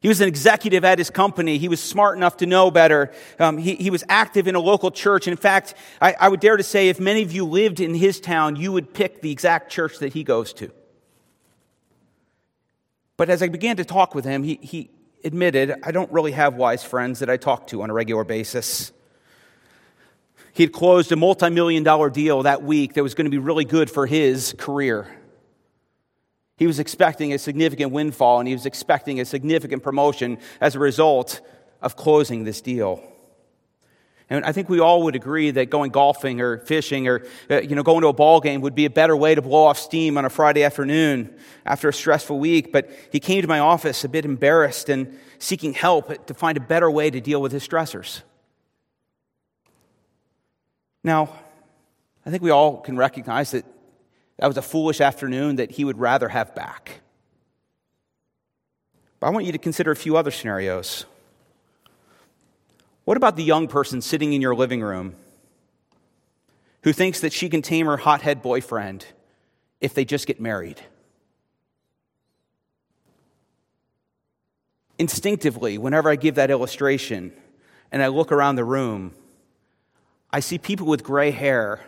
He 0.00 0.08
was 0.08 0.20
an 0.20 0.28
executive 0.28 0.84
at 0.84 0.98
his 0.98 1.08
company. 1.08 1.56
He 1.56 1.68
was 1.68 1.82
smart 1.82 2.18
enough 2.18 2.36
to 2.36 2.46
know 2.46 2.70
better. 2.70 3.14
Um, 3.38 3.56
he, 3.56 3.76
he, 3.76 3.88
was 3.88 4.04
active 4.10 4.46
in 4.46 4.56
a 4.56 4.60
local 4.60 4.90
church. 4.90 5.26
in 5.26 5.38
fact, 5.38 5.72
I, 6.02 6.14
I 6.20 6.28
would 6.28 6.40
dare 6.40 6.58
to 6.58 6.62
say 6.62 6.90
if 6.90 7.00
many 7.00 7.22
of 7.22 7.32
you 7.32 7.46
lived 7.46 7.80
in 7.80 7.94
his 7.94 8.20
town, 8.20 8.56
you 8.56 8.72
would 8.72 8.92
pick 8.92 9.22
the 9.22 9.32
exact 9.32 9.72
church 9.72 10.00
that 10.00 10.12
he 10.12 10.22
goes 10.22 10.52
to. 10.52 10.70
But 13.16 13.30
as 13.30 13.42
I 13.42 13.48
began 13.48 13.78
to 13.78 13.86
talk 13.86 14.14
with 14.14 14.26
him, 14.26 14.42
he, 14.42 14.58
he, 14.60 14.90
admitted, 15.24 15.76
I 15.82 15.92
don't 15.92 16.12
really 16.12 16.32
have 16.32 16.56
wise 16.56 16.84
friends 16.84 17.20
that 17.20 17.30
I 17.30 17.38
talk 17.38 17.68
to 17.68 17.80
on 17.80 17.88
a 17.88 17.94
regular 17.94 18.24
basis. 18.24 18.92
He 20.54 20.62
had 20.62 20.72
closed 20.72 21.10
a 21.10 21.16
multi 21.16 21.50
million 21.50 21.82
dollar 21.82 22.08
deal 22.08 22.44
that 22.44 22.62
week 22.62 22.94
that 22.94 23.02
was 23.02 23.14
going 23.14 23.26
to 23.26 23.30
be 23.30 23.38
really 23.38 23.64
good 23.64 23.90
for 23.90 24.06
his 24.06 24.54
career. 24.56 25.08
He 26.56 26.68
was 26.68 26.78
expecting 26.78 27.32
a 27.32 27.38
significant 27.38 27.90
windfall 27.90 28.38
and 28.38 28.46
he 28.46 28.54
was 28.54 28.64
expecting 28.64 29.20
a 29.20 29.24
significant 29.24 29.82
promotion 29.82 30.38
as 30.60 30.76
a 30.76 30.78
result 30.78 31.40
of 31.82 31.96
closing 31.96 32.44
this 32.44 32.60
deal. 32.60 33.02
And 34.30 34.44
I 34.44 34.52
think 34.52 34.68
we 34.68 34.78
all 34.78 35.02
would 35.02 35.16
agree 35.16 35.50
that 35.50 35.70
going 35.70 35.90
golfing 35.90 36.40
or 36.40 36.58
fishing 36.58 37.08
or 37.08 37.26
uh, 37.50 37.60
you 37.60 37.74
know 37.74 37.82
going 37.82 38.02
to 38.02 38.06
a 38.06 38.12
ball 38.12 38.40
game 38.40 38.60
would 38.60 38.76
be 38.76 38.84
a 38.84 38.90
better 38.90 39.16
way 39.16 39.34
to 39.34 39.42
blow 39.42 39.64
off 39.64 39.78
steam 39.78 40.16
on 40.16 40.24
a 40.24 40.30
Friday 40.30 40.62
afternoon 40.62 41.36
after 41.66 41.88
a 41.88 41.92
stressful 41.92 42.38
week. 42.38 42.72
But 42.72 42.90
he 43.10 43.18
came 43.18 43.42
to 43.42 43.48
my 43.48 43.58
office 43.58 44.04
a 44.04 44.08
bit 44.08 44.24
embarrassed 44.24 44.88
and 44.88 45.18
seeking 45.40 45.74
help 45.74 46.26
to 46.28 46.32
find 46.32 46.56
a 46.56 46.60
better 46.60 46.88
way 46.88 47.10
to 47.10 47.20
deal 47.20 47.42
with 47.42 47.50
his 47.50 47.66
stressors. 47.66 48.22
Now, 51.04 51.28
I 52.24 52.30
think 52.30 52.42
we 52.42 52.50
all 52.50 52.78
can 52.78 52.96
recognize 52.96 53.50
that 53.50 53.66
that 54.38 54.46
was 54.46 54.56
a 54.56 54.62
foolish 54.62 55.00
afternoon 55.00 55.56
that 55.56 55.70
he 55.72 55.84
would 55.84 55.98
rather 55.98 56.28
have 56.30 56.54
back. 56.54 57.02
But 59.20 59.28
I 59.28 59.30
want 59.30 59.46
you 59.46 59.52
to 59.52 59.58
consider 59.58 59.90
a 59.90 59.96
few 59.96 60.16
other 60.16 60.30
scenarios. 60.30 61.04
What 63.04 63.18
about 63.18 63.36
the 63.36 63.44
young 63.44 63.68
person 63.68 64.00
sitting 64.00 64.32
in 64.32 64.40
your 64.40 64.54
living 64.54 64.80
room 64.80 65.14
who 66.82 66.92
thinks 66.92 67.20
that 67.20 67.32
she 67.32 67.48
can 67.50 67.60
tame 67.60 67.86
her 67.86 67.98
hothead 67.98 68.42
boyfriend 68.42 69.06
if 69.80 69.92
they 69.92 70.06
just 70.06 70.26
get 70.26 70.40
married? 70.40 70.80
Instinctively, 74.98 75.76
whenever 75.76 76.08
I 76.08 76.16
give 76.16 76.36
that 76.36 76.50
illustration 76.50 77.32
and 77.92 78.02
I 78.02 78.08
look 78.08 78.32
around 78.32 78.56
the 78.56 78.64
room, 78.64 79.12
I 80.34 80.40
see 80.40 80.58
people 80.58 80.88
with 80.88 81.04
gray 81.04 81.30
hair 81.30 81.78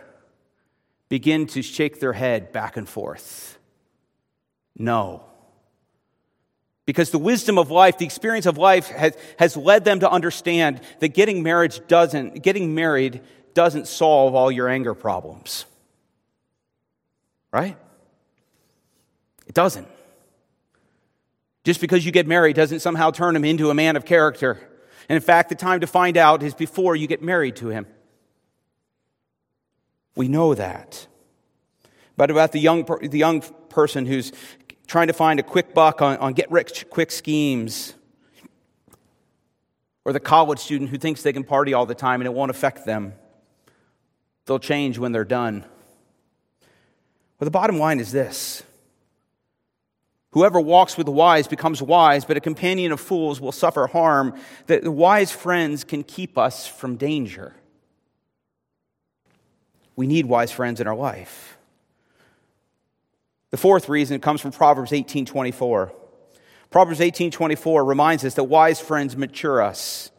begin 1.09 1.47
to 1.47 1.61
shake 1.61 1.99
their 1.99 2.13
head 2.13 2.53
back 2.53 2.77
and 2.77 2.87
forth. 2.87 3.57
No. 4.77 5.25
Because 6.85 7.11
the 7.11 7.19
wisdom 7.19 7.57
of 7.57 7.71
life, 7.71 7.97
the 7.97 8.05
experience 8.05 8.45
of 8.45 8.57
life 8.57 8.87
has, 8.87 9.17
has 9.37 9.57
led 9.57 9.83
them 9.83 9.99
to 9.99 10.09
understand 10.09 10.79
that 10.99 11.09
getting 11.09 11.43
marriage 11.43 11.85
doesn't, 11.89 12.41
getting 12.41 12.73
married 12.73 13.19
doesn't 13.53 13.85
solve 13.85 14.33
all 14.33 14.49
your 14.49 14.69
anger 14.69 14.93
problems. 14.93 15.65
Right? 17.51 17.75
It 19.45 19.55
doesn't. 19.55 19.89
Just 21.65 21.81
because 21.81 22.05
you 22.05 22.13
get 22.13 22.27
married 22.27 22.55
doesn't 22.55 22.79
somehow 22.79 23.11
turn 23.11 23.35
him 23.35 23.43
into 23.43 23.69
a 23.71 23.73
man 23.73 23.97
of 23.97 24.05
character. 24.05 24.57
And 25.09 25.17
in 25.17 25.21
fact, 25.21 25.49
the 25.49 25.55
time 25.55 25.81
to 25.81 25.87
find 25.87 26.15
out 26.15 26.43
is 26.43 26.53
before 26.53 26.95
you 26.95 27.07
get 27.07 27.21
married 27.21 27.57
to 27.57 27.67
him. 27.67 27.87
We 30.17 30.27
know 30.27 30.55
that. 30.55 31.07
But 32.17 32.31
about 32.31 32.51
the 32.51 32.59
young, 32.59 32.83
the 32.85 33.19
young 33.19 33.41
person 33.69 34.07
who's 34.07 34.33
trying 34.87 35.07
to 35.07 35.13
find 35.13 35.39
a 35.39 35.43
quick 35.43 35.75
buck 35.75 36.01
on, 36.01 36.17
on 36.17 36.33
get 36.33 36.49
rich 36.51 36.89
quick 36.89 37.11
schemes, 37.11 37.93
or 40.03 40.13
the 40.13 40.19
college 40.19 40.57
student 40.57 40.89
who 40.89 40.97
thinks 40.97 41.21
they 41.21 41.33
can 41.33 41.43
party 41.43 41.73
all 41.73 41.85
the 41.85 41.93
time 41.93 42.19
and 42.19 42.25
it 42.25 42.33
won't 42.33 42.49
affect 42.49 42.83
them. 42.83 43.13
They'll 44.45 44.57
change 44.57 44.97
when 44.97 45.11
they're 45.11 45.23
done. 45.23 45.65
But 47.37 47.45
the 47.45 47.51
bottom 47.51 47.77
line 47.77 47.99
is 47.99 48.11
this 48.11 48.63
Whoever 50.31 50.59
walks 50.59 50.97
with 50.97 51.05
the 51.05 51.11
wise 51.11 51.47
becomes 51.47 51.79
wise, 51.79 52.25
but 52.25 52.37
a 52.37 52.41
companion 52.41 52.91
of 52.91 52.99
fools 52.99 53.39
will 53.39 53.51
suffer 53.51 53.85
harm. 53.85 54.33
That 54.65 54.83
the 54.83 54.91
wise 54.91 55.31
friends 55.31 55.83
can 55.83 56.03
keep 56.03 56.39
us 56.39 56.65
from 56.65 56.95
danger. 56.95 57.53
We 59.97 60.07
need 60.07 60.27
wise 60.27 60.51
friends 60.51 60.79
in 60.79 60.87
our 60.87 60.95
life. 60.95 61.57
The 63.49 63.57
fourth 63.57 63.89
reason 63.89 64.21
comes 64.21 64.39
from 64.39 64.51
Proverbs 64.51 64.93
18:24. 64.93 65.91
Proverbs 66.69 67.01
18:24 67.01 67.83
reminds 67.83 68.23
us 68.23 68.35
that 68.35 68.43
wise 68.43 68.79
friends 68.79 69.17
mature 69.17 69.61
us. 69.61 70.11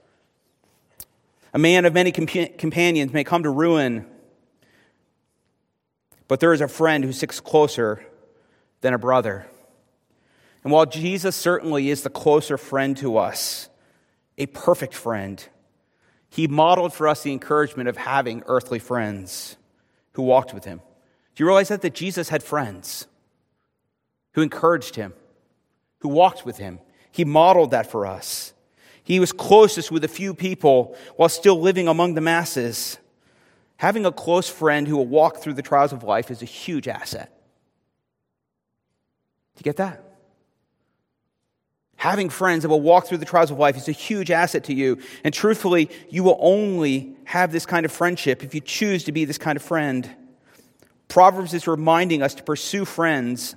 A 1.54 1.58
man 1.58 1.84
of 1.84 1.94
many 1.94 2.10
compa- 2.10 2.58
companions 2.58 3.12
may 3.12 3.22
come 3.22 3.44
to 3.44 3.50
ruin, 3.50 4.04
but 6.26 6.40
there 6.40 6.52
is 6.52 6.60
a 6.60 6.68
friend 6.68 7.04
who 7.04 7.12
sticks 7.12 7.38
closer 7.38 8.04
than 8.80 8.94
a 8.94 8.98
brother. 8.98 9.46
And 10.64 10.72
while 10.72 10.86
Jesus 10.86 11.36
certainly 11.36 11.88
is 11.88 12.02
the 12.02 12.10
closer 12.10 12.58
friend 12.58 12.96
to 12.96 13.16
us, 13.16 13.68
a 14.36 14.46
perfect 14.46 14.94
friend, 14.94 15.46
he 16.28 16.48
modeled 16.48 16.92
for 16.92 17.06
us 17.06 17.22
the 17.22 17.32
encouragement 17.32 17.88
of 17.88 17.96
having 17.96 18.42
earthly 18.46 18.80
friends 18.80 19.56
who 20.18 20.24
walked 20.24 20.52
with 20.52 20.64
him. 20.64 20.78
Do 21.36 21.44
you 21.44 21.46
realize 21.46 21.68
that? 21.68 21.80
That 21.82 21.94
Jesus 21.94 22.28
had 22.28 22.42
friends 22.42 23.06
who 24.32 24.42
encouraged 24.42 24.96
him, 24.96 25.14
who 26.00 26.08
walked 26.08 26.44
with 26.44 26.56
him. 26.56 26.80
He 27.12 27.24
modeled 27.24 27.70
that 27.70 27.88
for 27.88 28.04
us. 28.04 28.52
He 29.04 29.20
was 29.20 29.30
closest 29.30 29.92
with 29.92 30.02
a 30.02 30.08
few 30.08 30.34
people 30.34 30.96
while 31.14 31.28
still 31.28 31.60
living 31.60 31.86
among 31.86 32.14
the 32.14 32.20
masses. 32.20 32.98
Having 33.76 34.06
a 34.06 34.12
close 34.12 34.48
friend 34.48 34.88
who 34.88 34.96
will 34.96 35.06
walk 35.06 35.36
through 35.36 35.54
the 35.54 35.62
trials 35.62 35.92
of 35.92 36.02
life 36.02 36.32
is 36.32 36.42
a 36.42 36.46
huge 36.46 36.88
asset. 36.88 37.28
Do 39.54 39.60
you 39.60 39.62
get 39.62 39.76
that? 39.76 40.02
Having 41.98 42.30
friends 42.30 42.62
that 42.62 42.68
will 42.68 42.80
walk 42.80 43.06
through 43.08 43.18
the 43.18 43.24
trials 43.24 43.50
of 43.50 43.58
life 43.58 43.76
is 43.76 43.88
a 43.88 43.92
huge 43.92 44.30
asset 44.30 44.62
to 44.64 44.72
you. 44.72 44.98
And 45.24 45.34
truthfully, 45.34 45.90
you 46.08 46.22
will 46.22 46.38
only 46.40 47.16
have 47.24 47.50
this 47.50 47.66
kind 47.66 47.84
of 47.84 47.90
friendship 47.90 48.44
if 48.44 48.54
you 48.54 48.60
choose 48.60 49.02
to 49.04 49.12
be 49.12 49.24
this 49.24 49.36
kind 49.36 49.56
of 49.56 49.62
friend. 49.62 50.08
Proverbs 51.08 51.54
is 51.54 51.66
reminding 51.66 52.22
us 52.22 52.34
to 52.36 52.44
pursue 52.44 52.84
friends 52.84 53.56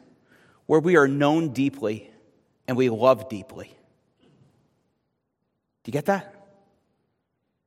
where 0.65 0.79
we 0.79 0.95
are 0.95 1.07
known 1.07 1.49
deeply 1.49 2.09
and 2.67 2.75
we 2.75 2.89
love 2.89 3.29
deeply. 3.29 3.67
Do 5.83 5.89
you 5.89 5.93
get 5.93 6.05
that? 6.05 6.33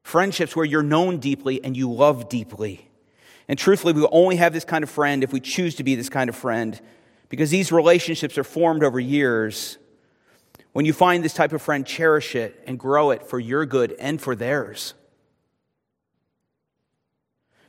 Friendships 0.02 0.56
where 0.56 0.64
you're 0.66 0.82
known 0.82 1.18
deeply 1.18 1.62
and 1.62 1.76
you 1.76 1.88
love 1.88 2.28
deeply. 2.28 2.90
And 3.46 3.56
truthfully, 3.56 3.92
we 3.92 4.00
will 4.00 4.08
only 4.10 4.36
have 4.36 4.52
this 4.52 4.64
kind 4.64 4.82
of 4.82 4.90
friend 4.90 5.22
if 5.22 5.32
we 5.32 5.38
choose 5.38 5.76
to 5.76 5.84
be 5.84 5.94
this 5.94 6.08
kind 6.08 6.28
of 6.28 6.34
friend 6.34 6.80
because 7.28 7.50
these 7.50 7.70
relationships 7.70 8.36
are 8.36 8.44
formed 8.44 8.82
over 8.82 8.98
years. 8.98 9.78
When 10.74 10.84
you 10.84 10.92
find 10.92 11.22
this 11.24 11.32
type 11.32 11.52
of 11.52 11.62
friend, 11.62 11.86
cherish 11.86 12.34
it 12.34 12.60
and 12.66 12.76
grow 12.78 13.12
it 13.12 13.24
for 13.24 13.38
your 13.38 13.64
good 13.64 13.94
and 14.00 14.20
for 14.20 14.34
theirs. 14.34 14.94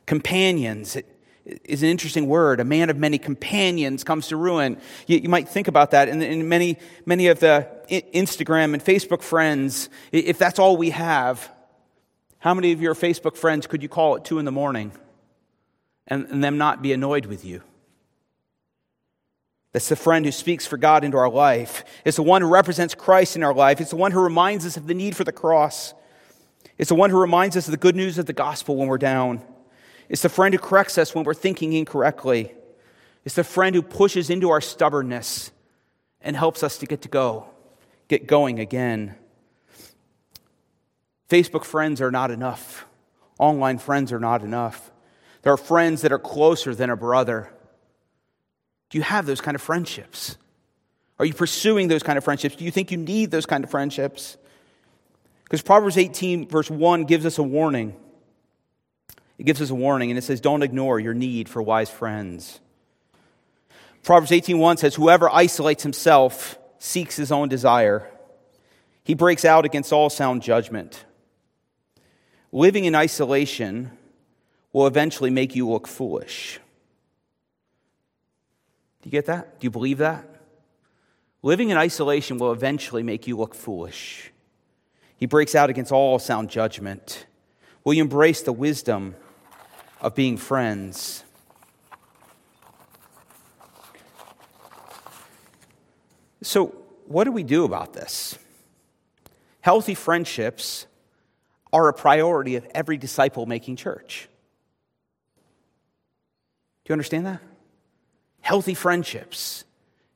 Companions 0.06 0.96
is 1.44 1.84
an 1.84 1.88
interesting 1.88 2.26
word. 2.26 2.58
A 2.58 2.64
man 2.64 2.90
of 2.90 2.96
many 2.96 3.18
companions 3.18 4.02
comes 4.02 4.26
to 4.28 4.36
ruin. 4.36 4.76
You, 5.06 5.18
you 5.18 5.28
might 5.28 5.48
think 5.48 5.68
about 5.68 5.92
that. 5.92 6.08
And, 6.08 6.20
and 6.20 6.48
many, 6.48 6.78
many 7.04 7.28
of 7.28 7.38
the 7.38 7.68
Instagram 7.88 8.74
and 8.74 8.84
Facebook 8.84 9.22
friends, 9.22 9.88
if 10.10 10.36
that's 10.36 10.58
all 10.58 10.76
we 10.76 10.90
have, 10.90 11.48
how 12.40 12.54
many 12.54 12.72
of 12.72 12.82
your 12.82 12.96
Facebook 12.96 13.36
friends 13.36 13.68
could 13.68 13.84
you 13.84 13.88
call 13.88 14.16
at 14.16 14.24
two 14.24 14.40
in 14.40 14.44
the 14.44 14.52
morning 14.52 14.90
and, 16.08 16.26
and 16.26 16.42
them 16.42 16.58
not 16.58 16.82
be 16.82 16.92
annoyed 16.92 17.26
with 17.26 17.44
you? 17.44 17.62
That's 19.76 19.90
the 19.90 19.94
friend 19.94 20.24
who 20.24 20.32
speaks 20.32 20.66
for 20.66 20.78
God 20.78 21.04
into 21.04 21.18
our 21.18 21.28
life. 21.28 21.84
It's 22.06 22.16
the 22.16 22.22
one 22.22 22.40
who 22.40 22.48
represents 22.48 22.94
Christ 22.94 23.36
in 23.36 23.42
our 23.42 23.52
life. 23.52 23.78
It's 23.78 23.90
the 23.90 23.96
one 23.96 24.10
who 24.10 24.22
reminds 24.22 24.64
us 24.64 24.78
of 24.78 24.86
the 24.86 24.94
need 24.94 25.14
for 25.14 25.22
the 25.22 25.32
cross. 25.32 25.92
It's 26.78 26.88
the 26.88 26.94
one 26.94 27.10
who 27.10 27.20
reminds 27.20 27.58
us 27.58 27.66
of 27.68 27.72
the 27.72 27.76
good 27.76 27.94
news 27.94 28.16
of 28.16 28.24
the 28.24 28.32
gospel 28.32 28.76
when 28.76 28.88
we're 28.88 28.96
down. 28.96 29.44
It's 30.08 30.22
the 30.22 30.30
friend 30.30 30.54
who 30.54 30.58
corrects 30.58 30.96
us 30.96 31.14
when 31.14 31.24
we're 31.24 31.34
thinking 31.34 31.74
incorrectly. 31.74 32.54
It's 33.26 33.34
the 33.34 33.44
friend 33.44 33.76
who 33.76 33.82
pushes 33.82 34.30
into 34.30 34.48
our 34.48 34.62
stubbornness 34.62 35.50
and 36.22 36.34
helps 36.34 36.62
us 36.62 36.78
to 36.78 36.86
get 36.86 37.02
to 37.02 37.08
go, 37.08 37.50
get 38.08 38.26
going 38.26 38.58
again. 38.58 39.14
Facebook 41.28 41.64
friends 41.64 42.00
are 42.00 42.10
not 42.10 42.30
enough. 42.30 42.86
Online 43.38 43.76
friends 43.76 44.10
are 44.10 44.20
not 44.20 44.40
enough. 44.42 44.90
There 45.42 45.52
are 45.52 45.58
friends 45.58 46.00
that 46.00 46.12
are 46.12 46.18
closer 46.18 46.74
than 46.74 46.88
a 46.88 46.96
brother. 46.96 47.52
Do 48.90 48.98
you 48.98 49.02
have 49.02 49.26
those 49.26 49.40
kind 49.40 49.54
of 49.54 49.62
friendships? 49.62 50.36
Are 51.18 51.24
you 51.24 51.34
pursuing 51.34 51.88
those 51.88 52.02
kind 52.02 52.18
of 52.18 52.24
friendships? 52.24 52.56
Do 52.56 52.64
you 52.64 52.70
think 52.70 52.90
you 52.90 52.98
need 52.98 53.30
those 53.30 53.46
kind 53.46 53.64
of 53.64 53.70
friendships? 53.70 54.36
Because 55.44 55.62
Proverbs 55.62 55.96
18, 55.96 56.48
verse 56.48 56.70
1, 56.70 57.04
gives 57.04 57.24
us 57.24 57.38
a 57.38 57.42
warning. 57.42 57.96
It 59.38 59.44
gives 59.44 59.60
us 59.62 59.70
a 59.70 59.74
warning, 59.74 60.10
and 60.10 60.18
it 60.18 60.22
says, 60.22 60.40
Don't 60.40 60.62
ignore 60.62 60.98
your 60.98 61.14
need 61.14 61.48
for 61.48 61.62
wise 61.62 61.90
friends. 61.90 62.60
Proverbs 64.02 64.30
18:1 64.30 64.78
says, 64.78 64.94
Whoever 64.94 65.28
isolates 65.28 65.82
himself 65.82 66.58
seeks 66.78 67.16
his 67.16 67.32
own 67.32 67.48
desire. 67.48 68.08
He 69.02 69.14
breaks 69.14 69.44
out 69.44 69.64
against 69.64 69.92
all 69.92 70.10
sound 70.10 70.42
judgment. 70.42 71.04
Living 72.52 72.84
in 72.84 72.94
isolation 72.94 73.90
will 74.72 74.86
eventually 74.86 75.30
make 75.30 75.56
you 75.56 75.68
look 75.68 75.88
foolish. 75.88 76.60
Do 79.06 79.08
you 79.08 79.12
get 79.12 79.26
that? 79.26 79.60
Do 79.60 79.66
you 79.66 79.70
believe 79.70 79.98
that? 79.98 80.36
living 81.46 81.70
in 81.70 81.76
isolation 81.76 82.38
will 82.38 82.50
eventually 82.50 83.04
make 83.04 83.28
you 83.28 83.36
look 83.36 83.54
foolish. 83.54 84.32
He 85.16 85.26
breaks 85.26 85.54
out 85.54 85.70
against 85.70 85.92
all 85.92 86.18
sound 86.18 86.50
judgment. 86.50 87.24
Will 87.84 87.94
you 87.94 88.02
embrace 88.02 88.42
the 88.42 88.52
wisdom 88.52 89.14
of 90.00 90.16
being 90.16 90.36
friends? 90.36 91.22
So, 96.42 96.74
what 97.06 97.24
do 97.24 97.30
we 97.30 97.44
do 97.44 97.64
about 97.64 97.92
this? 97.92 98.36
Healthy 99.60 99.94
friendships 99.94 100.88
are 101.72 101.86
a 101.86 101.92
priority 101.92 102.56
of 102.56 102.66
every 102.74 102.96
disciple 102.96 103.46
making 103.46 103.76
church. 103.76 104.28
Do 106.84 106.90
you 106.90 106.94
understand 106.94 107.26
that? 107.26 107.40
Healthy 108.46 108.74
friendships 108.74 109.64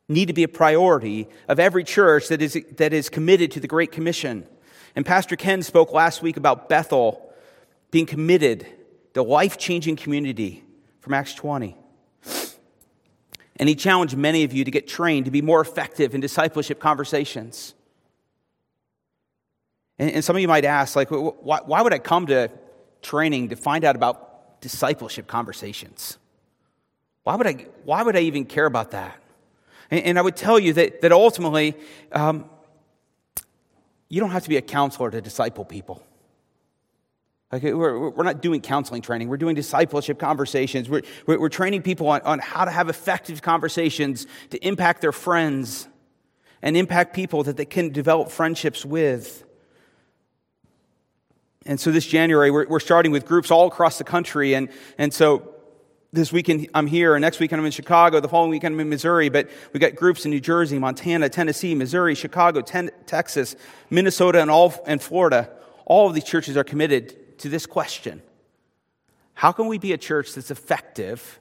need 0.09 0.27
to 0.27 0.33
be 0.33 0.45
a 0.45 0.49
priority 0.49 1.27
of 1.49 1.59
every 1.59 1.83
church 1.83 2.29
that 2.29 2.41
is, 2.41 2.57
that 2.77 2.93
is 2.93 3.09
committed 3.09 3.51
to 3.51 3.59
the 3.59 3.67
Great 3.67 3.91
Commission. 3.91 4.47
And 4.95 5.05
Pastor 5.05 5.35
Ken 5.35 5.65
spoke 5.65 5.93
last 5.93 6.23
week 6.23 6.37
about 6.37 6.69
Bethel 6.69 7.29
being 7.91 8.07
committed 8.07 8.69
to 9.15 9.25
life 9.25 9.59
changing 9.59 9.97
community 9.97 10.63
from 11.01 11.13
Acts 11.13 11.35
20. 11.35 11.77
And 13.57 13.69
he 13.69 13.75
challenged 13.75 14.17
many 14.17 14.45
of 14.45 14.53
you 14.53 14.65
to 14.65 14.71
get 14.71 14.87
trained 14.87 15.25
to 15.25 15.33
be 15.33 15.43
more 15.43 15.61
effective 15.61 16.15
in 16.15 16.21
discipleship 16.21 16.79
conversations. 16.79 17.75
And, 19.99 20.09
and 20.09 20.25
some 20.25 20.37
of 20.37 20.41
you 20.41 20.47
might 20.47 20.65
ask, 20.65 20.95
like, 20.95 21.09
why, 21.11 21.63
why 21.67 21.83
would 21.83 21.93
I 21.93 21.99
come 21.99 22.27
to 22.27 22.49
training 23.03 23.49
to 23.49 23.57
find 23.57 23.85
out 23.85 23.97
about 23.97 24.61
discipleship 24.61 25.27
conversations? 25.27 26.17
Why 27.31 27.37
would 27.37 27.47
I, 27.47 27.53
why 27.85 28.03
would 28.03 28.17
I 28.17 28.23
even 28.23 28.45
care 28.45 28.67
about 28.67 28.91
that? 28.91 29.17
And, 29.89 30.03
and 30.03 30.19
I 30.19 30.23
would 30.23 30.35
tell 30.35 30.59
you 30.59 30.73
that, 30.73 31.03
that 31.03 31.13
ultimately, 31.13 31.77
um, 32.11 32.51
you 34.09 34.19
don't 34.19 34.31
have 34.31 34.43
to 34.43 34.49
be 34.49 34.57
a 34.57 34.63
counselor 34.63 35.13
to 35.13 35.21
disciple 35.21 35.65
people. 35.65 36.05
Like 37.53 37.63
we're, 37.63 38.11
we're 38.11 38.25
not 38.25 38.43
doing 38.43 38.61
counseling 38.61 39.01
training. 39.01 39.29
We're 39.29 39.37
doing 39.37 39.55
discipleship 39.55 40.19
conversations. 40.19 40.91
We're, 40.91 41.03
we're, 41.25 41.49
training 41.49 41.83
people 41.83 42.09
on, 42.09 42.21
on 42.23 42.41
how 42.41 42.65
to 42.65 42.71
have 42.73 42.89
effective 42.89 43.43
conversations 43.43 44.27
to 44.51 44.59
impact 44.67 45.01
their 45.01 45.13
friends 45.13 45.87
and 46.63 46.77
impact 46.77 47.15
people 47.15 47.45
that 47.45 47.57
they 47.57 47.65
can 47.65 47.91
develop 47.91 48.31
friendships 48.31 48.85
with. 48.85 49.45
And 51.65 51.79
so 51.79 51.93
this 51.93 52.07
January, 52.07 52.51
we're, 52.51 52.67
we're 52.67 52.81
starting 52.81 53.13
with 53.13 53.25
groups 53.25 53.53
all 53.53 53.69
across 53.69 53.99
the 53.99 54.05
country. 54.05 54.55
And, 54.55 54.69
and 54.99 55.15
so 55.15 55.50
this 56.13 56.33
weekend 56.33 56.69
I'm 56.75 56.87
here, 56.87 57.19
next 57.19 57.39
weekend 57.39 57.61
I'm 57.61 57.67
in 57.67 57.73
Chicago. 57.73 58.21
The 58.21 58.29
following 58.29 58.51
weekend 58.51 58.75
I'm 58.75 58.81
in 58.81 58.89
Missouri. 58.89 59.29
But 59.29 59.49
we've 59.73 59.81
got 59.81 59.95
groups 59.95 60.25
in 60.25 60.31
New 60.31 60.41
Jersey, 60.41 60.79
Montana, 60.79 61.29
Tennessee, 61.29 61.75
Missouri, 61.75 62.15
Chicago, 62.15 62.61
ten, 62.61 62.91
Texas, 63.07 63.55
Minnesota, 63.91 64.41
and 64.41 64.51
all 64.51 64.75
and 64.87 65.01
Florida. 65.01 65.51
All 65.87 66.09
of 66.09 66.15
these 66.15 66.25
churches 66.25 66.57
are 66.57 66.65
committed 66.65 67.39
to 67.39 67.49
this 67.49 67.67
question 67.67 68.23
How 69.35 69.53
can 69.53 69.67
we 69.67 69.79
be 69.79 69.93
a 69.93 69.99
church 69.99 70.35
that's 70.35 70.51
effective 70.51 71.39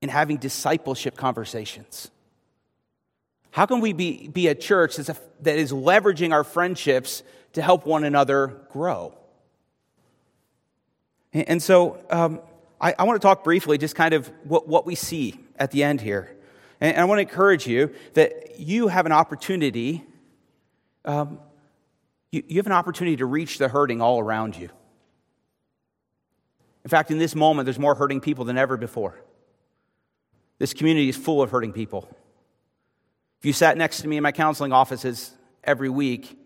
in 0.00 0.08
having 0.08 0.38
discipleship 0.38 1.16
conversations? 1.16 2.10
How 3.52 3.66
can 3.66 3.80
we 3.80 3.92
be, 3.92 4.28
be 4.28 4.46
a 4.46 4.54
church 4.54 4.96
that's 4.96 5.08
a, 5.08 5.16
that 5.42 5.56
is 5.56 5.72
leveraging 5.72 6.32
our 6.32 6.44
friendships 6.44 7.24
to 7.54 7.62
help 7.62 7.84
one 7.84 8.04
another 8.04 8.60
grow? 8.70 9.12
And, 11.32 11.48
and 11.48 11.62
so 11.62 11.98
um, 12.10 12.40
I, 12.80 12.94
I, 12.98 13.04
want 13.04 13.20
to 13.20 13.26
talk 13.26 13.44
briefly 13.44 13.78
just 13.78 13.94
kind 13.94 14.14
of 14.14 14.30
what, 14.44 14.66
what 14.66 14.86
we 14.86 14.94
see 14.94 15.38
at 15.56 15.70
the 15.70 15.82
end 15.84 16.00
here. 16.00 16.34
And, 16.80 16.94
and 16.94 17.00
I 17.00 17.04
want 17.04 17.18
to 17.18 17.22
encourage 17.22 17.66
you 17.66 17.94
that 18.14 18.58
you 18.58 18.88
have 18.88 19.06
an 19.06 19.12
opportunity, 19.12 20.04
um, 21.04 21.40
you, 22.30 22.42
you 22.48 22.56
have 22.56 22.66
an 22.66 22.72
opportunity 22.72 23.16
to 23.18 23.26
reach 23.26 23.58
the 23.58 23.68
hurting 23.68 24.00
all 24.00 24.18
around 24.18 24.56
you. 24.56 24.70
In 26.84 26.88
fact, 26.88 27.10
in 27.10 27.18
this 27.18 27.34
moment, 27.34 27.66
there's 27.66 27.78
more 27.78 27.94
hurting 27.94 28.20
people 28.20 28.44
than 28.44 28.56
ever 28.56 28.76
before. 28.76 29.20
This 30.58 30.72
community 30.72 31.08
is 31.08 31.16
full 31.16 31.42
of 31.42 31.50
hurting 31.50 31.72
people. 31.72 32.08
If 33.38 33.46
you 33.46 33.52
sat 33.52 33.76
next 33.76 34.00
to 34.02 34.08
me 34.08 34.16
in 34.16 34.22
my 34.22 34.32
counseling 34.32 34.72
offices 34.72 35.32
every 35.64 35.88
week, 35.88 36.38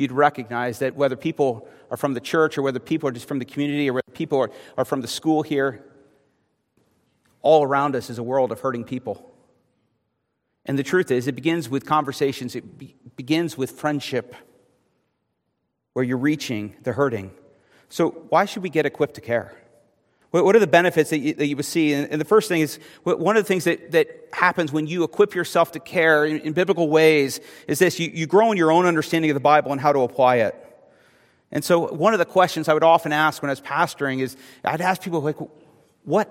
you'd 0.00 0.12
recognize 0.12 0.78
that 0.78 0.96
whether 0.96 1.16
people 1.16 1.68
are 1.90 1.96
from 1.96 2.14
the 2.14 2.20
church 2.20 2.56
or 2.56 2.62
whether 2.62 2.78
people 2.78 3.08
are 3.08 3.12
just 3.12 3.28
from 3.28 3.38
the 3.38 3.44
community 3.44 3.88
or 3.90 3.92
whether 3.94 4.12
people 4.12 4.38
are, 4.38 4.50
are 4.78 4.84
from 4.84 5.00
the 5.00 5.08
school 5.08 5.42
here, 5.42 5.84
all 7.42 7.62
around 7.62 7.94
us 7.94 8.10
is 8.10 8.18
a 8.18 8.22
world 8.22 8.52
of 8.52 8.60
hurting 8.60 8.84
people. 8.84 9.30
And 10.66 10.78
the 10.78 10.82
truth 10.82 11.10
is, 11.10 11.26
it 11.26 11.34
begins 11.34 11.68
with 11.68 11.86
conversations, 11.86 12.54
it 12.54 12.78
be- 12.78 12.94
begins 13.16 13.56
with 13.56 13.72
friendship, 13.72 14.34
where 15.92 16.04
you're 16.04 16.18
reaching 16.18 16.76
the 16.82 16.92
hurting. 16.92 17.32
So, 17.88 18.10
why 18.28 18.44
should 18.44 18.62
we 18.62 18.70
get 18.70 18.86
equipped 18.86 19.14
to 19.14 19.20
care? 19.20 19.54
What 20.30 20.54
are 20.54 20.60
the 20.60 20.68
benefits 20.68 21.10
that 21.10 21.18
you, 21.18 21.34
that 21.34 21.46
you 21.46 21.56
would 21.56 21.64
see? 21.64 21.92
And, 21.92 22.20
the 22.20 22.24
first 22.24 22.48
thing 22.48 22.60
is 22.60 22.78
one 23.02 23.36
of 23.36 23.42
the 23.42 23.48
things 23.48 23.64
that, 23.64 23.90
that 23.90 24.28
happens 24.32 24.70
when 24.70 24.86
you 24.86 25.02
equip 25.02 25.34
yourself 25.34 25.72
to 25.72 25.80
care 25.80 26.24
in, 26.24 26.40
in 26.40 26.52
biblical 26.52 26.88
ways 26.88 27.40
is 27.66 27.80
this 27.80 27.98
you, 27.98 28.10
you 28.14 28.26
grow 28.26 28.52
in 28.52 28.56
your 28.56 28.70
own 28.70 28.86
understanding 28.86 29.30
of 29.30 29.34
the 29.34 29.40
Bible 29.40 29.72
and 29.72 29.80
how 29.80 29.92
to 29.92 30.00
apply 30.00 30.36
it. 30.36 30.54
And 31.50 31.64
so, 31.64 31.92
one 31.92 32.12
of 32.12 32.20
the 32.20 32.24
questions 32.24 32.68
I 32.68 32.74
would 32.74 32.84
often 32.84 33.12
ask 33.12 33.42
when 33.42 33.50
I 33.50 33.52
was 33.52 33.60
pastoring 33.60 34.20
is 34.20 34.36
I'd 34.64 34.80
ask 34.80 35.02
people, 35.02 35.20
like, 35.20 35.36
what, 36.04 36.30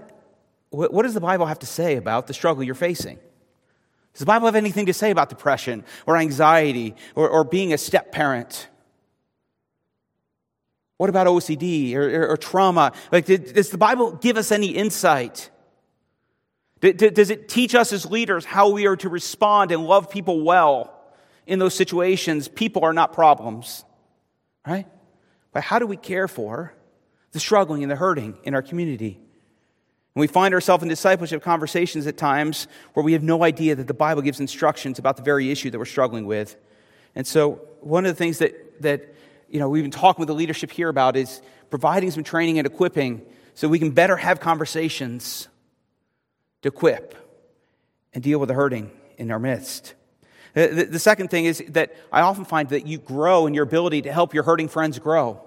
what 0.69 1.03
does 1.03 1.13
the 1.13 1.19
Bible 1.19 1.45
have 1.45 1.59
to 1.59 1.65
say 1.65 1.97
about 1.97 2.27
the 2.27 2.33
struggle 2.33 2.63
you're 2.63 2.75
facing? 2.75 3.19
Does 4.13 4.21
the 4.21 4.25
Bible 4.25 4.45
have 4.45 4.55
anything 4.55 4.85
to 4.85 4.93
say 4.93 5.11
about 5.11 5.27
depression 5.27 5.83
or 6.05 6.15
anxiety 6.15 6.95
or, 7.15 7.29
or 7.29 7.43
being 7.43 7.73
a 7.73 7.77
step 7.77 8.13
parent? 8.13 8.69
What 10.99 11.09
about 11.09 11.27
OCD 11.27 11.95
or, 11.95 12.23
or, 12.23 12.27
or 12.31 12.37
trauma? 12.37 12.91
Like, 13.09 13.23
did, 13.23 13.53
does 13.53 13.69
the 13.69 13.77
Bible 13.77 14.11
give 14.11 14.35
us 14.35 14.51
any 14.51 14.67
insight? 14.67 15.49
Does 16.81 17.29
it 17.29 17.47
teach 17.47 17.73
us 17.73 17.93
as 17.93 18.05
leaders 18.05 18.43
how 18.43 18.71
we 18.71 18.85
are 18.85 18.97
to 18.97 19.07
respond 19.07 19.71
and 19.71 19.85
love 19.85 20.09
people 20.09 20.43
well 20.43 20.93
in 21.47 21.57
those 21.57 21.73
situations? 21.73 22.49
People 22.49 22.83
are 22.83 22.91
not 22.91 23.13
problems, 23.13 23.85
right? 24.67 24.87
But 25.53 25.63
how 25.63 25.79
do 25.79 25.87
we 25.87 25.95
care 25.95 26.27
for 26.27 26.73
the 27.31 27.39
struggling 27.39 27.81
and 27.81 27.89
the 27.89 27.95
hurting 27.95 28.37
in 28.43 28.53
our 28.53 28.61
community? 28.61 29.21
And 30.15 30.19
we 30.19 30.27
find 30.27 30.53
ourselves 30.53 30.83
in 30.83 30.89
discipleship 30.89 31.41
conversations 31.41 32.07
at 32.07 32.17
times 32.17 32.67
where 32.91 33.05
we 33.05 33.13
have 33.13 33.23
no 33.23 33.45
idea 33.45 33.73
that 33.73 33.87
the 33.87 33.93
Bible 33.93 34.21
gives 34.21 34.41
instructions 34.41 34.99
about 34.99 35.15
the 35.15 35.23
very 35.23 35.49
issue 35.49 35.69
that 35.69 35.79
we're 35.79 35.85
struggling 35.85 36.25
with. 36.25 36.57
And 37.15 37.25
so, 37.25 37.61
one 37.79 38.05
of 38.05 38.11
the 38.11 38.17
things 38.17 38.39
that, 38.39 38.81
that 38.81 39.15
you 39.49 39.59
know, 39.59 39.69
we've 39.69 39.83
been 39.83 39.91
talking 39.91 40.21
with 40.21 40.27
the 40.27 40.35
leadership 40.35 40.71
here 40.71 40.89
about 40.89 41.15
is 41.15 41.41
providing 41.69 42.11
some 42.11 42.23
training 42.23 42.57
and 42.59 42.67
equipping 42.67 43.21
so 43.53 43.67
we 43.67 43.79
can 43.79 43.91
better 43.91 44.15
have 44.17 44.39
conversations 44.39 45.47
to 46.61 46.69
equip 46.69 47.15
and 48.13 48.23
deal 48.23 48.39
with 48.39 48.49
the 48.49 48.55
hurting 48.55 48.91
in 49.17 49.31
our 49.31 49.39
midst. 49.39 49.95
The, 50.53 50.99
second 50.99 51.29
thing 51.29 51.45
is 51.45 51.63
that 51.69 51.95
I 52.11 52.21
often 52.21 52.43
find 52.43 52.69
that 52.69 52.87
you 52.87 52.97
grow 52.97 53.45
in 53.45 53.53
your 53.53 53.63
ability 53.63 54.01
to 54.03 54.11
help 54.11 54.33
your 54.33 54.43
hurting 54.43 54.67
friends 54.67 54.97
grow. 54.97 55.41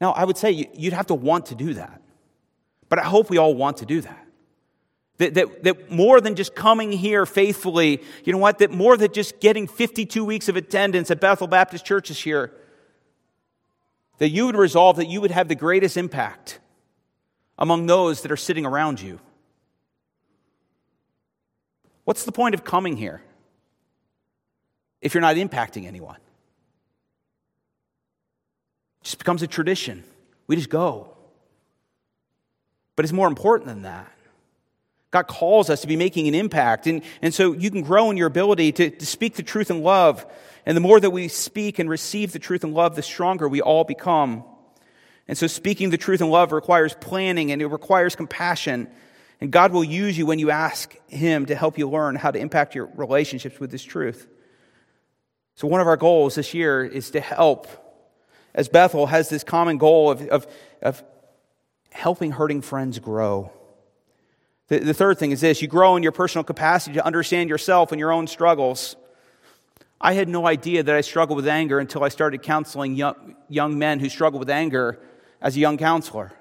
Now, 0.00 0.12
I 0.12 0.24
would 0.24 0.36
say 0.36 0.70
you'd 0.74 0.92
have 0.92 1.06
to 1.06 1.14
want 1.14 1.46
to 1.46 1.54
do 1.54 1.74
that, 1.74 2.00
but 2.88 2.98
I 2.98 3.02
hope 3.02 3.30
we 3.30 3.38
all 3.38 3.54
want 3.54 3.78
to 3.78 3.86
do 3.86 4.00
that. 4.02 4.27
That, 5.18 5.34
that, 5.34 5.64
that 5.64 5.90
more 5.90 6.20
than 6.20 6.36
just 6.36 6.54
coming 6.54 6.92
here 6.92 7.26
faithfully, 7.26 8.02
you 8.24 8.32
know 8.32 8.38
what? 8.38 8.58
That 8.58 8.70
more 8.70 8.96
than 8.96 9.12
just 9.12 9.40
getting 9.40 9.66
52 9.66 10.24
weeks 10.24 10.48
of 10.48 10.56
attendance 10.56 11.10
at 11.10 11.20
Bethel 11.20 11.48
Baptist 11.48 11.84
Church 11.84 12.08
this 12.08 12.24
year, 12.24 12.52
that 14.18 14.30
you 14.30 14.46
would 14.46 14.56
resolve 14.56 14.96
that 14.96 15.06
you 15.06 15.20
would 15.20 15.32
have 15.32 15.48
the 15.48 15.56
greatest 15.56 15.96
impact 15.96 16.60
among 17.58 17.86
those 17.86 18.22
that 18.22 18.30
are 18.30 18.36
sitting 18.36 18.64
around 18.64 19.00
you. 19.00 19.18
What's 22.04 22.24
the 22.24 22.32
point 22.32 22.54
of 22.54 22.64
coming 22.64 22.96
here 22.96 23.20
if 25.00 25.14
you're 25.14 25.20
not 25.20 25.36
impacting 25.36 25.86
anyone? 25.86 26.16
It 29.00 29.04
just 29.04 29.18
becomes 29.18 29.42
a 29.42 29.46
tradition. 29.48 30.04
We 30.46 30.56
just 30.56 30.70
go. 30.70 31.16
But 32.96 33.04
it's 33.04 33.12
more 33.12 33.28
important 33.28 33.68
than 33.68 33.82
that. 33.82 34.12
God 35.10 35.26
calls 35.26 35.70
us 35.70 35.80
to 35.80 35.86
be 35.86 35.96
making 35.96 36.28
an 36.28 36.34
impact. 36.34 36.86
And, 36.86 37.02
and 37.22 37.32
so 37.32 37.52
you 37.52 37.70
can 37.70 37.82
grow 37.82 38.10
in 38.10 38.16
your 38.16 38.26
ability 38.26 38.72
to, 38.72 38.90
to 38.90 39.06
speak 39.06 39.36
the 39.36 39.42
truth 39.42 39.70
in 39.70 39.82
love. 39.82 40.26
And 40.66 40.76
the 40.76 40.82
more 40.82 41.00
that 41.00 41.10
we 41.10 41.28
speak 41.28 41.78
and 41.78 41.88
receive 41.88 42.32
the 42.32 42.38
truth 42.38 42.62
in 42.62 42.74
love, 42.74 42.94
the 42.94 43.02
stronger 43.02 43.48
we 43.48 43.62
all 43.62 43.84
become. 43.84 44.44
And 45.26 45.36
so 45.36 45.46
speaking 45.46 45.90
the 45.90 45.98
truth 45.98 46.20
in 46.20 46.28
love 46.28 46.52
requires 46.52 46.94
planning 46.94 47.52
and 47.52 47.62
it 47.62 47.66
requires 47.66 48.16
compassion. 48.16 48.88
And 49.40 49.50
God 49.50 49.72
will 49.72 49.84
use 49.84 50.18
you 50.18 50.26
when 50.26 50.38
you 50.38 50.50
ask 50.50 50.94
Him 51.06 51.46
to 51.46 51.54
help 51.54 51.78
you 51.78 51.88
learn 51.88 52.16
how 52.16 52.30
to 52.30 52.38
impact 52.38 52.74
your 52.74 52.86
relationships 52.94 53.60
with 53.60 53.70
this 53.70 53.84
truth. 53.84 54.26
So, 55.54 55.68
one 55.68 55.80
of 55.80 55.86
our 55.86 55.96
goals 55.96 56.34
this 56.34 56.54
year 56.54 56.84
is 56.84 57.10
to 57.10 57.20
help, 57.20 57.66
as 58.54 58.68
Bethel 58.68 59.06
has 59.06 59.28
this 59.28 59.44
common 59.44 59.78
goal 59.78 60.10
of, 60.10 60.22
of, 60.28 60.46
of 60.82 61.02
helping 61.90 62.32
hurting 62.32 62.62
friends 62.62 62.98
grow. 62.98 63.52
The, 64.68 64.78
the 64.80 64.94
third 64.94 65.18
thing 65.18 65.32
is 65.32 65.40
this 65.40 65.60
you 65.60 65.68
grow 65.68 65.96
in 65.96 66.02
your 66.02 66.12
personal 66.12 66.44
capacity 66.44 66.94
to 66.94 67.04
understand 67.04 67.50
yourself 67.50 67.92
and 67.92 67.98
your 67.98 68.12
own 68.12 68.26
struggles. 68.26 68.96
I 70.00 70.12
had 70.12 70.28
no 70.28 70.46
idea 70.46 70.82
that 70.82 70.94
I 70.94 71.00
struggled 71.00 71.36
with 71.36 71.48
anger 71.48 71.80
until 71.80 72.04
I 72.04 72.08
started 72.08 72.42
counseling 72.42 72.94
young, 72.94 73.34
young 73.48 73.78
men 73.78 73.98
who 73.98 74.08
struggle 74.08 74.38
with 74.38 74.50
anger 74.50 75.00
as 75.40 75.56
a 75.56 75.58
young 75.58 75.76
counselor. 75.76 76.32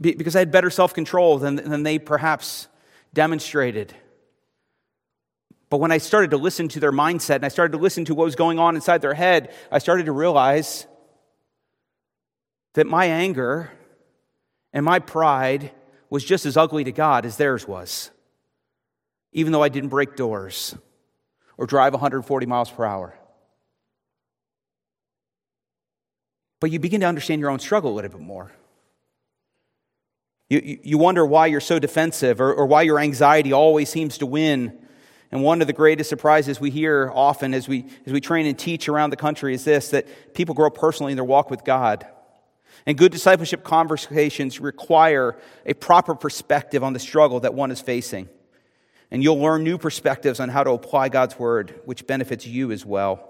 Because 0.00 0.36
I 0.36 0.40
had 0.40 0.52
better 0.52 0.70
self 0.70 0.94
control 0.94 1.38
than, 1.38 1.56
than 1.56 1.82
they 1.82 1.98
perhaps 1.98 2.68
demonstrated. 3.12 3.92
But 5.70 5.78
when 5.78 5.90
I 5.90 5.98
started 5.98 6.30
to 6.30 6.36
listen 6.36 6.68
to 6.68 6.80
their 6.80 6.92
mindset 6.92 7.36
and 7.36 7.44
I 7.44 7.48
started 7.48 7.72
to 7.72 7.78
listen 7.78 8.04
to 8.06 8.14
what 8.14 8.24
was 8.24 8.36
going 8.36 8.58
on 8.58 8.74
inside 8.74 9.02
their 9.02 9.14
head, 9.14 9.52
I 9.72 9.78
started 9.78 10.06
to 10.06 10.12
realize 10.12 10.86
that 12.74 12.86
my 12.86 13.06
anger 13.06 13.70
and 14.72 14.84
my 14.84 14.98
pride 14.98 15.72
was 16.10 16.24
just 16.24 16.46
as 16.46 16.56
ugly 16.56 16.84
to 16.84 16.92
God 16.92 17.26
as 17.26 17.36
theirs 17.36 17.66
was, 17.66 18.10
even 19.32 19.52
though 19.52 19.62
I 19.62 19.68
didn't 19.68 19.90
break 19.90 20.16
doors 20.16 20.74
or 21.56 21.66
drive 21.66 21.92
140 21.92 22.46
miles 22.46 22.70
per 22.70 22.84
hour. 22.84 23.18
But 26.60 26.70
you 26.70 26.78
begin 26.78 27.00
to 27.00 27.06
understand 27.06 27.40
your 27.40 27.50
own 27.50 27.58
struggle 27.58 27.92
a 27.92 27.94
little 27.94 28.10
bit 28.10 28.20
more. 28.20 28.52
You, 30.48 30.78
you 30.82 30.98
wonder 30.98 31.26
why 31.26 31.46
you're 31.46 31.60
so 31.60 31.78
defensive 31.78 32.40
or, 32.40 32.52
or 32.52 32.66
why 32.66 32.82
your 32.82 32.98
anxiety 32.98 33.52
always 33.52 33.88
seems 33.90 34.18
to 34.18 34.26
win. 34.26 34.78
And 35.30 35.42
one 35.42 35.60
of 35.60 35.66
the 35.66 35.74
greatest 35.74 36.08
surprises 36.08 36.58
we 36.58 36.70
hear 36.70 37.12
often 37.14 37.52
as 37.52 37.68
we, 37.68 37.84
as 38.06 38.12
we 38.12 38.20
train 38.20 38.46
and 38.46 38.58
teach 38.58 38.88
around 38.88 39.10
the 39.10 39.16
country 39.16 39.52
is 39.54 39.64
this 39.64 39.90
that 39.90 40.34
people 40.34 40.54
grow 40.54 40.70
personally 40.70 41.12
in 41.12 41.16
their 41.16 41.24
walk 41.24 41.50
with 41.50 41.64
God. 41.64 42.06
And 42.88 42.96
good 42.96 43.12
discipleship 43.12 43.64
conversations 43.64 44.60
require 44.60 45.36
a 45.66 45.74
proper 45.74 46.14
perspective 46.14 46.82
on 46.82 46.94
the 46.94 46.98
struggle 46.98 47.40
that 47.40 47.52
one 47.52 47.70
is 47.70 47.82
facing. 47.82 48.30
And 49.10 49.22
you'll 49.22 49.38
learn 49.38 49.62
new 49.62 49.76
perspectives 49.76 50.40
on 50.40 50.48
how 50.48 50.64
to 50.64 50.70
apply 50.70 51.10
God's 51.10 51.38
word, 51.38 51.78
which 51.84 52.06
benefits 52.06 52.46
you 52.46 52.72
as 52.72 52.86
well. 52.86 53.28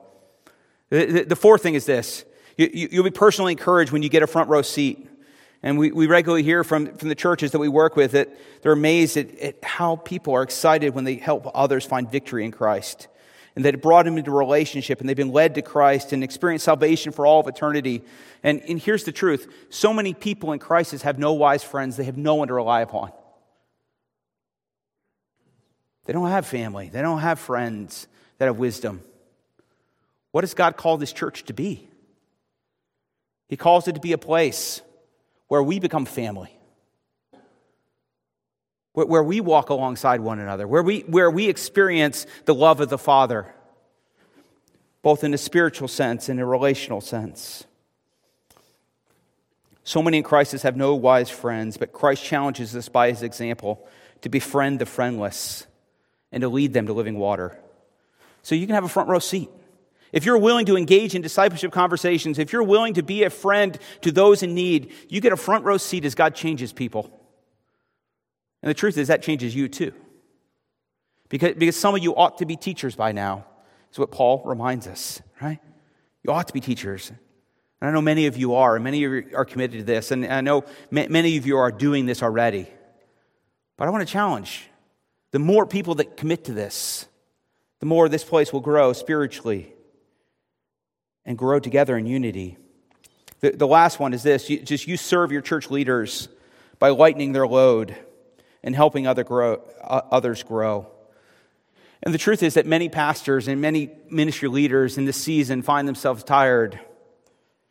The 0.90 1.36
fourth 1.36 1.60
thing 1.60 1.74
is 1.74 1.86
this 1.86 2.24
you'll 2.56 3.02
be 3.02 3.10
personally 3.10 3.50
encouraged 3.50 3.90
when 3.90 4.04
you 4.04 4.08
get 4.08 4.22
a 4.22 4.28
front 4.28 4.48
row 4.48 4.62
seat. 4.62 5.08
And 5.60 5.76
we, 5.76 6.06
regularly 6.06 6.44
hear 6.44 6.62
from, 6.62 6.96
from 6.96 7.08
the 7.08 7.16
churches 7.16 7.50
that 7.50 7.58
we 7.58 7.66
work 7.66 7.96
with 7.96 8.12
that 8.12 8.28
they're 8.62 8.70
amazed 8.70 9.16
at 9.16 9.56
how 9.64 9.96
people 9.96 10.34
are 10.36 10.42
excited 10.42 10.94
when 10.94 11.02
they 11.02 11.16
help 11.16 11.50
others 11.52 11.84
find 11.84 12.08
victory 12.08 12.44
in 12.44 12.52
Christ. 12.52 13.08
And 13.58 13.64
that 13.64 13.74
it 13.74 13.82
brought 13.82 14.04
them 14.04 14.16
into 14.16 14.30
relationship 14.30 15.00
and 15.00 15.08
they've 15.08 15.16
been 15.16 15.32
led 15.32 15.56
to 15.56 15.62
Christ 15.62 16.12
and 16.12 16.22
experienced 16.22 16.64
salvation 16.64 17.10
for 17.10 17.26
all 17.26 17.40
of 17.40 17.48
eternity. 17.48 18.04
And, 18.44 18.62
and 18.68 18.78
here's 18.78 19.02
the 19.02 19.10
truth 19.10 19.52
so 19.68 19.92
many 19.92 20.14
people 20.14 20.52
in 20.52 20.60
crisis 20.60 21.02
have 21.02 21.18
no 21.18 21.32
wise 21.32 21.64
friends, 21.64 21.96
they 21.96 22.04
have 22.04 22.16
no 22.16 22.36
one 22.36 22.46
to 22.46 22.54
rely 22.54 22.82
upon. 22.82 23.10
They 26.04 26.12
don't 26.12 26.28
have 26.28 26.46
family, 26.46 26.88
they 26.88 27.02
don't 27.02 27.18
have 27.18 27.40
friends 27.40 28.06
that 28.38 28.44
have 28.44 28.58
wisdom. 28.58 29.02
What 30.30 30.42
does 30.42 30.54
God 30.54 30.76
call 30.76 30.96
this 30.96 31.12
church 31.12 31.42
to 31.46 31.52
be? 31.52 31.88
He 33.48 33.56
calls 33.56 33.88
it 33.88 33.96
to 33.96 34.00
be 34.00 34.12
a 34.12 34.18
place 34.18 34.82
where 35.48 35.64
we 35.64 35.80
become 35.80 36.04
family, 36.04 36.56
where, 39.06 39.22
we 39.22 39.40
walk 39.40 39.70
alongside 39.70 40.20
one 40.20 40.38
another, 40.38 40.66
where 40.66 40.82
we, 40.82 41.00
where 41.00 41.30
we 41.30 41.48
experience 41.48 42.26
the 42.46 42.54
love 42.54 42.80
of 42.80 42.88
the 42.88 42.98
Father, 42.98 43.52
both 45.02 45.24
in 45.24 45.32
a 45.34 45.38
spiritual 45.38 45.88
sense 45.88 46.28
and 46.28 46.40
a 46.40 46.44
relational 46.44 47.00
sense. 47.00 47.64
So 49.84 50.02
many 50.02 50.18
in 50.18 50.22
crisis 50.22 50.62
have 50.62 50.76
no 50.76 50.94
wise 50.94 51.30
friends, 51.30 51.76
but 51.76 51.92
Christ 51.92 52.22
challenges 52.24 52.76
us 52.76 52.88
by 52.88 53.08
his 53.08 53.22
example 53.22 53.86
to 54.22 54.28
befriend 54.28 54.80
the 54.80 54.86
friendless 54.86 55.66
and 56.30 56.42
to 56.42 56.48
lead 56.48 56.72
them 56.72 56.86
to 56.86 56.92
living 56.92 57.18
water. 57.18 57.58
So 58.42 58.54
you 58.54 58.66
can 58.66 58.74
have 58.74 58.84
a 58.84 58.88
front 58.88 59.08
row 59.08 59.18
seat. 59.18 59.48
If 60.12 60.24
you're 60.24 60.38
willing 60.38 60.66
to 60.66 60.76
engage 60.76 61.14
in 61.14 61.22
discipleship 61.22 61.72
conversations, 61.72 62.38
if 62.38 62.52
you're 62.52 62.62
willing 62.62 62.94
to 62.94 63.02
be 63.02 63.24
a 63.24 63.30
friend 63.30 63.78
to 64.02 64.12
those 64.12 64.42
in 64.42 64.54
need, 64.54 64.92
you 65.08 65.20
get 65.20 65.32
a 65.32 65.36
front 65.36 65.64
row 65.64 65.76
seat 65.76 66.04
as 66.04 66.14
God 66.14 66.34
changes 66.34 66.72
people. 66.72 67.17
And 68.62 68.70
the 68.70 68.74
truth 68.74 68.98
is, 68.98 69.08
that 69.08 69.22
changes 69.22 69.54
you 69.54 69.68
too. 69.68 69.92
Because, 71.28 71.54
because 71.54 71.76
some 71.76 71.94
of 71.94 72.02
you 72.02 72.14
ought 72.16 72.38
to 72.38 72.46
be 72.46 72.56
teachers 72.56 72.96
by 72.96 73.12
now, 73.12 73.44
is 73.92 73.98
what 73.98 74.10
Paul 74.10 74.42
reminds 74.44 74.86
us, 74.86 75.22
right? 75.40 75.58
You 76.24 76.32
ought 76.32 76.48
to 76.48 76.52
be 76.52 76.60
teachers. 76.60 77.10
And 77.80 77.88
I 77.88 77.92
know 77.92 78.02
many 78.02 78.26
of 78.26 78.36
you 78.36 78.54
are, 78.54 78.74
and 78.74 78.84
many 78.84 79.04
of 79.04 79.12
you 79.12 79.30
are 79.34 79.44
committed 79.44 79.78
to 79.78 79.84
this, 79.84 80.10
and 80.10 80.26
I 80.26 80.40
know 80.40 80.64
many 80.90 81.36
of 81.36 81.46
you 81.46 81.58
are 81.58 81.70
doing 81.70 82.06
this 82.06 82.22
already. 82.22 82.66
But 83.76 83.86
I 83.86 83.90
want 83.90 84.06
to 84.06 84.12
challenge 84.12 84.68
the 85.30 85.38
more 85.38 85.66
people 85.66 85.96
that 85.96 86.16
commit 86.16 86.44
to 86.44 86.52
this, 86.52 87.06
the 87.80 87.86
more 87.86 88.08
this 88.08 88.24
place 88.24 88.52
will 88.52 88.60
grow 88.60 88.92
spiritually 88.92 89.72
and 91.24 91.38
grow 91.38 91.60
together 91.60 91.96
in 91.96 92.06
unity. 92.06 92.56
The, 93.40 93.50
the 93.50 93.66
last 93.66 94.00
one 94.00 94.14
is 94.14 94.24
this 94.24 94.50
you, 94.50 94.58
just 94.58 94.88
you 94.88 94.96
serve 94.96 95.30
your 95.30 95.42
church 95.42 95.70
leaders 95.70 96.28
by 96.80 96.88
lightening 96.88 97.32
their 97.32 97.46
load 97.46 97.96
and 98.62 98.74
helping 98.74 99.06
other 99.06 99.24
grow, 99.24 99.62
uh, 99.82 100.02
others 100.10 100.42
grow. 100.42 100.86
And 102.02 102.14
the 102.14 102.18
truth 102.18 102.42
is 102.42 102.54
that 102.54 102.66
many 102.66 102.88
pastors 102.88 103.48
and 103.48 103.60
many 103.60 103.90
ministry 104.10 104.48
leaders 104.48 104.98
in 104.98 105.04
this 105.04 105.16
season 105.16 105.62
find 105.62 105.88
themselves 105.88 106.22
tired 106.22 106.78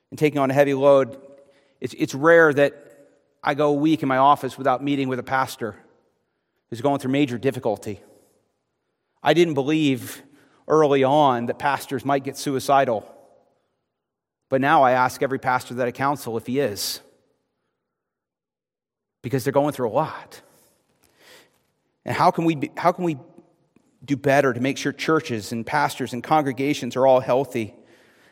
and 0.10 0.19
taking 0.19 0.39
on 0.39 0.52
a 0.52 0.54
heavy 0.54 0.73
load. 0.73 1.21
It's, 1.80 1.93
it's 1.97 2.13
rare 2.13 2.54
that 2.54 2.73
I 3.43 3.54
go 3.54 3.69
a 3.69 3.73
week 3.73 4.04
in 4.04 4.10
my 4.10 4.17
office 4.17 4.58
without 4.58 4.84
meeting 4.84 5.08
with 5.08 5.19
a 5.19 5.23
pastor 5.23 5.76
who's 6.69 6.82
going 6.82 7.00
through 7.00 7.12
major 7.12 7.38
difficulty. 7.38 8.02
I 9.23 9.34
didn't 9.34 9.54
believe 9.54 10.21
early 10.67 11.04
on 11.04 11.45
that 11.45 11.60
pastors 11.60 12.04
might 12.04 12.23
get 12.23 12.38
suicidal. 12.38 13.10
But 14.50 14.62
now 14.62 14.84
I 14.84 14.91
ask 14.91 15.21
every 15.21 15.39
pastor 15.39 15.76
that 15.76 15.88
I 15.88 15.91
counsel 15.91 16.38
if 16.38 16.47
he 16.47 16.60
is, 16.60 17.02
because 19.21 19.43
they're 19.43 19.54
going 19.54 19.73
through 19.73 19.89
a 19.89 19.91
lot. 19.91 20.41
And 22.08 22.15
how 22.15 22.32
can 22.32 22.46
we, 22.46 22.56
be, 22.56 22.72
how 22.78 22.93
can 22.93 23.04
we 23.04 23.17
do 24.04 24.15
better 24.15 24.54
to 24.54 24.62
make 24.62 24.78
sure 24.78 24.93
churches 24.93 25.52
and 25.52 25.65
pastors 25.65 26.13
and 26.13 26.24
congregations 26.24 26.96
are 26.96 27.06
all 27.06 27.20
healthy? 27.20 27.76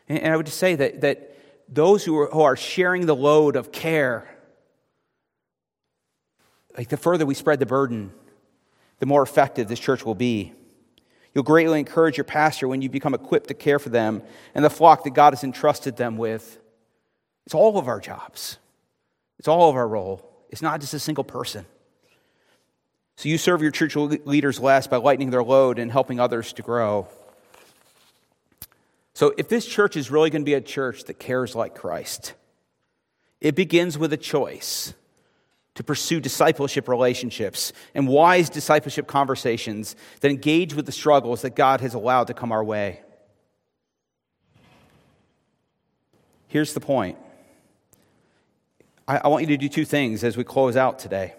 And, 0.08 0.18
and 0.18 0.32
I 0.32 0.36
would 0.36 0.46
just 0.46 0.58
say 0.58 0.74
that, 0.76 1.02
that 1.02 1.36
those 1.68 2.02
who 2.02 2.18
are, 2.18 2.30
who 2.30 2.40
are 2.40 2.56
sharing 2.56 3.04
the 3.04 3.14
load 3.14 3.54
of 3.54 3.70
care, 3.70 4.34
like 6.76 6.88
the 6.88 6.96
further 6.96 7.26
we 7.26 7.34
spread 7.34 7.60
the 7.60 7.66
burden, 7.66 8.12
the 8.98 9.06
more 9.06 9.22
effective 9.22 9.68
this 9.68 9.78
church 9.78 10.06
will 10.06 10.14
be. 10.14 10.54
You'll 11.34 11.44
greatly 11.44 11.78
encourage 11.78 12.16
your 12.16 12.24
pastor 12.24 12.66
when 12.66 12.80
you 12.80 12.88
become 12.88 13.12
equipped 13.12 13.48
to 13.48 13.54
care 13.54 13.78
for 13.78 13.90
them 13.90 14.22
and 14.54 14.64
the 14.64 14.70
flock 14.70 15.04
that 15.04 15.12
God 15.12 15.34
has 15.34 15.44
entrusted 15.44 15.98
them 15.98 16.16
with. 16.16 16.58
It's 17.44 17.54
all 17.54 17.76
of 17.76 17.88
our 17.88 18.00
jobs, 18.00 18.56
it's 19.38 19.48
all 19.48 19.68
of 19.68 19.76
our 19.76 19.86
role. 19.86 20.32
It's 20.48 20.62
not 20.62 20.80
just 20.80 20.94
a 20.94 20.98
single 20.98 21.24
person. 21.24 21.66
So 23.16 23.30
you 23.30 23.38
serve 23.38 23.62
your 23.62 23.70
church 23.70 23.96
leaders 23.96 24.60
less 24.60 24.86
by 24.86 24.98
lightening 24.98 25.30
their 25.30 25.42
load 25.42 25.78
and 25.78 25.90
helping 25.90 26.20
others 26.20 26.52
to 26.54 26.62
grow. 26.62 27.08
So 29.14 29.32
if 29.38 29.48
this 29.48 29.64
church 29.64 29.96
is 29.96 30.10
really 30.10 30.28
going 30.28 30.42
to 30.42 30.46
be 30.46 30.54
a 30.54 30.60
church 30.60 31.04
that 31.04 31.18
cares 31.18 31.54
like 31.54 31.74
Christ, 31.74 32.34
it 33.40 33.54
begins 33.54 33.96
with 33.96 34.12
a 34.12 34.18
choice 34.18 34.92
to 35.76 35.82
pursue 35.82 36.20
discipleship 36.20 36.88
relationships 36.88 37.72
and 37.94 38.06
wise 38.08 38.50
discipleship 38.50 39.06
conversations 39.06 39.96
that 40.20 40.30
engage 40.30 40.74
with 40.74 40.84
the 40.84 40.92
struggles 40.92 41.42
that 41.42 41.56
God 41.56 41.80
has 41.80 41.94
allowed 41.94 42.26
to 42.26 42.34
come 42.34 42.52
our 42.52 42.64
way. 42.64 43.00
Here's 46.48 46.74
the 46.74 46.80
point 46.80 47.18
I, 49.08 49.28
want 49.28 49.42
you 49.42 49.48
to 49.48 49.56
do 49.56 49.68
two 49.68 49.84
things 49.84 50.24
as 50.24 50.36
we 50.36 50.44
close 50.44 50.76
out 50.76 50.98
today. 50.98 51.34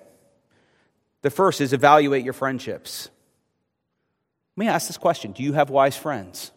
The 1.22 1.30
first 1.30 1.62
is 1.62 1.74
evaluate 1.74 2.24
your 2.24 2.34
friendships. 2.34 3.10
Let 4.56 4.66
me 4.66 4.70
ask 4.70 4.88
this 4.88 4.98
question 4.98 5.32
Do 5.32 5.44
you 5.44 5.54
have 5.54 5.70
wise 5.70 5.96
friends? 5.96 6.52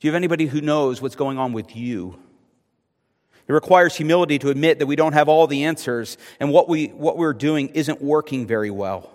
Do 0.00 0.08
you 0.08 0.12
have 0.12 0.16
anybody 0.16 0.46
who 0.46 0.60
knows 0.60 1.00
what's 1.00 1.16
going 1.16 1.38
on 1.38 1.52
with 1.52 1.74
you? 1.74 2.18
It 3.46 3.52
requires 3.52 3.94
humility 3.94 4.38
to 4.38 4.48
admit 4.48 4.78
that 4.78 4.86
we 4.86 4.96
don't 4.96 5.12
have 5.12 5.28
all 5.28 5.46
the 5.46 5.64
answers 5.64 6.16
and 6.40 6.50
what, 6.50 6.68
we, 6.68 6.86
what 6.88 7.18
we're 7.18 7.34
doing 7.34 7.68
isn't 7.68 8.00
working 8.00 8.46
very 8.46 8.70
well. 8.70 9.10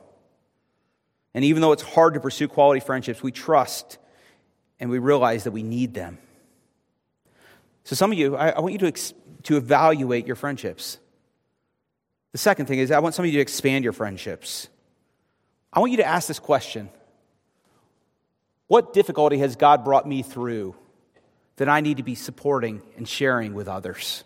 And 1.34 1.44
even 1.46 1.62
though 1.62 1.72
it's 1.72 1.84
hard 1.84 2.14
to 2.14 2.20
pursue 2.20 2.48
quality 2.48 2.80
friendships, 2.80 3.24
we 3.24 3.32
trust 3.32 3.98
and 4.80 4.90
we 4.90 5.00
realize 5.00 5.44
that 5.44 5.52
we 5.52 5.64
need 5.64 5.94
them. 5.94 6.20
So, 7.84 7.96
some 7.96 8.12
of 8.12 8.18
you, 8.18 8.36
I, 8.36 8.50
I 8.50 8.60
want 8.60 8.74
you 8.74 8.80
to, 8.80 8.88
ex- 8.88 9.14
to 9.44 9.58
evaluate 9.58 10.28
your 10.28 10.36
friendships. 10.36 11.00
The 12.32 12.38
second 12.38 12.68
thing 12.68 12.80
is, 12.80 12.92
I 12.92 13.00
want 13.00 13.16
some 13.16 13.26
of 13.26 13.32
you 13.32 13.38
to 13.38 13.42
expand 13.42 13.84
your 13.84 13.94
friendships. 13.94 14.68
I 15.74 15.80
want 15.80 15.92
you 15.92 15.98
to 15.98 16.06
ask 16.06 16.28
this 16.28 16.40
question 16.40 16.90
What 18.68 18.94
difficulty 18.94 19.38
has 19.40 19.56
God 19.56 19.84
brought 19.84 20.08
me 20.08 20.22
through? 20.22 20.76
that 21.60 21.68
I 21.68 21.82
need 21.82 21.98
to 21.98 22.04
be 22.04 22.16
supporting 22.16 22.82
and 22.96 23.06
sharing 23.06 23.54
with 23.54 23.68
others. 23.68 24.24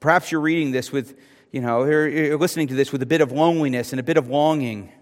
Perhaps 0.00 0.32
you're 0.32 0.40
reading 0.40 0.72
this 0.72 0.90
with 0.90 1.16
you 1.52 1.60
know, 1.60 1.84
you're 1.84 2.38
listening 2.38 2.68
to 2.68 2.74
this 2.74 2.92
with 2.92 3.02
a 3.02 3.06
bit 3.06 3.20
of 3.20 3.32
loneliness 3.32 3.92
and 3.92 3.98
a 3.98 4.02
bit 4.04 4.16
of 4.16 4.28
longing. 4.28 4.92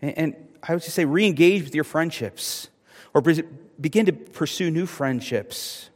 And 0.00 0.36
I 0.62 0.74
would 0.74 0.82
just 0.82 0.94
say, 0.94 1.04
re 1.04 1.26
engage 1.26 1.64
with 1.64 1.74
your 1.74 1.84
friendships 1.84 2.68
or 3.12 3.22
begin 3.80 4.06
to 4.06 4.12
pursue 4.12 4.70
new 4.70 4.86
friendships. 4.86 5.90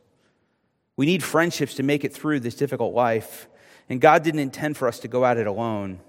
We 0.97 1.07
need 1.07 1.22
friendships 1.22 1.74
to 1.74 1.85
make 1.85 2.05
it 2.05 2.12
through 2.12 2.41
this 2.41 2.57
difficult 2.57 2.93
life. 2.93 3.49
And 3.89 4.01
God 4.01 4.22
didn't 4.22 4.41
intend 4.41 4.76
for 4.76 4.89
us 4.89 4.99
to 5.01 5.09
go 5.09 5.24
at 5.24 5.39
it 5.39 5.47
alone. 5.47 6.01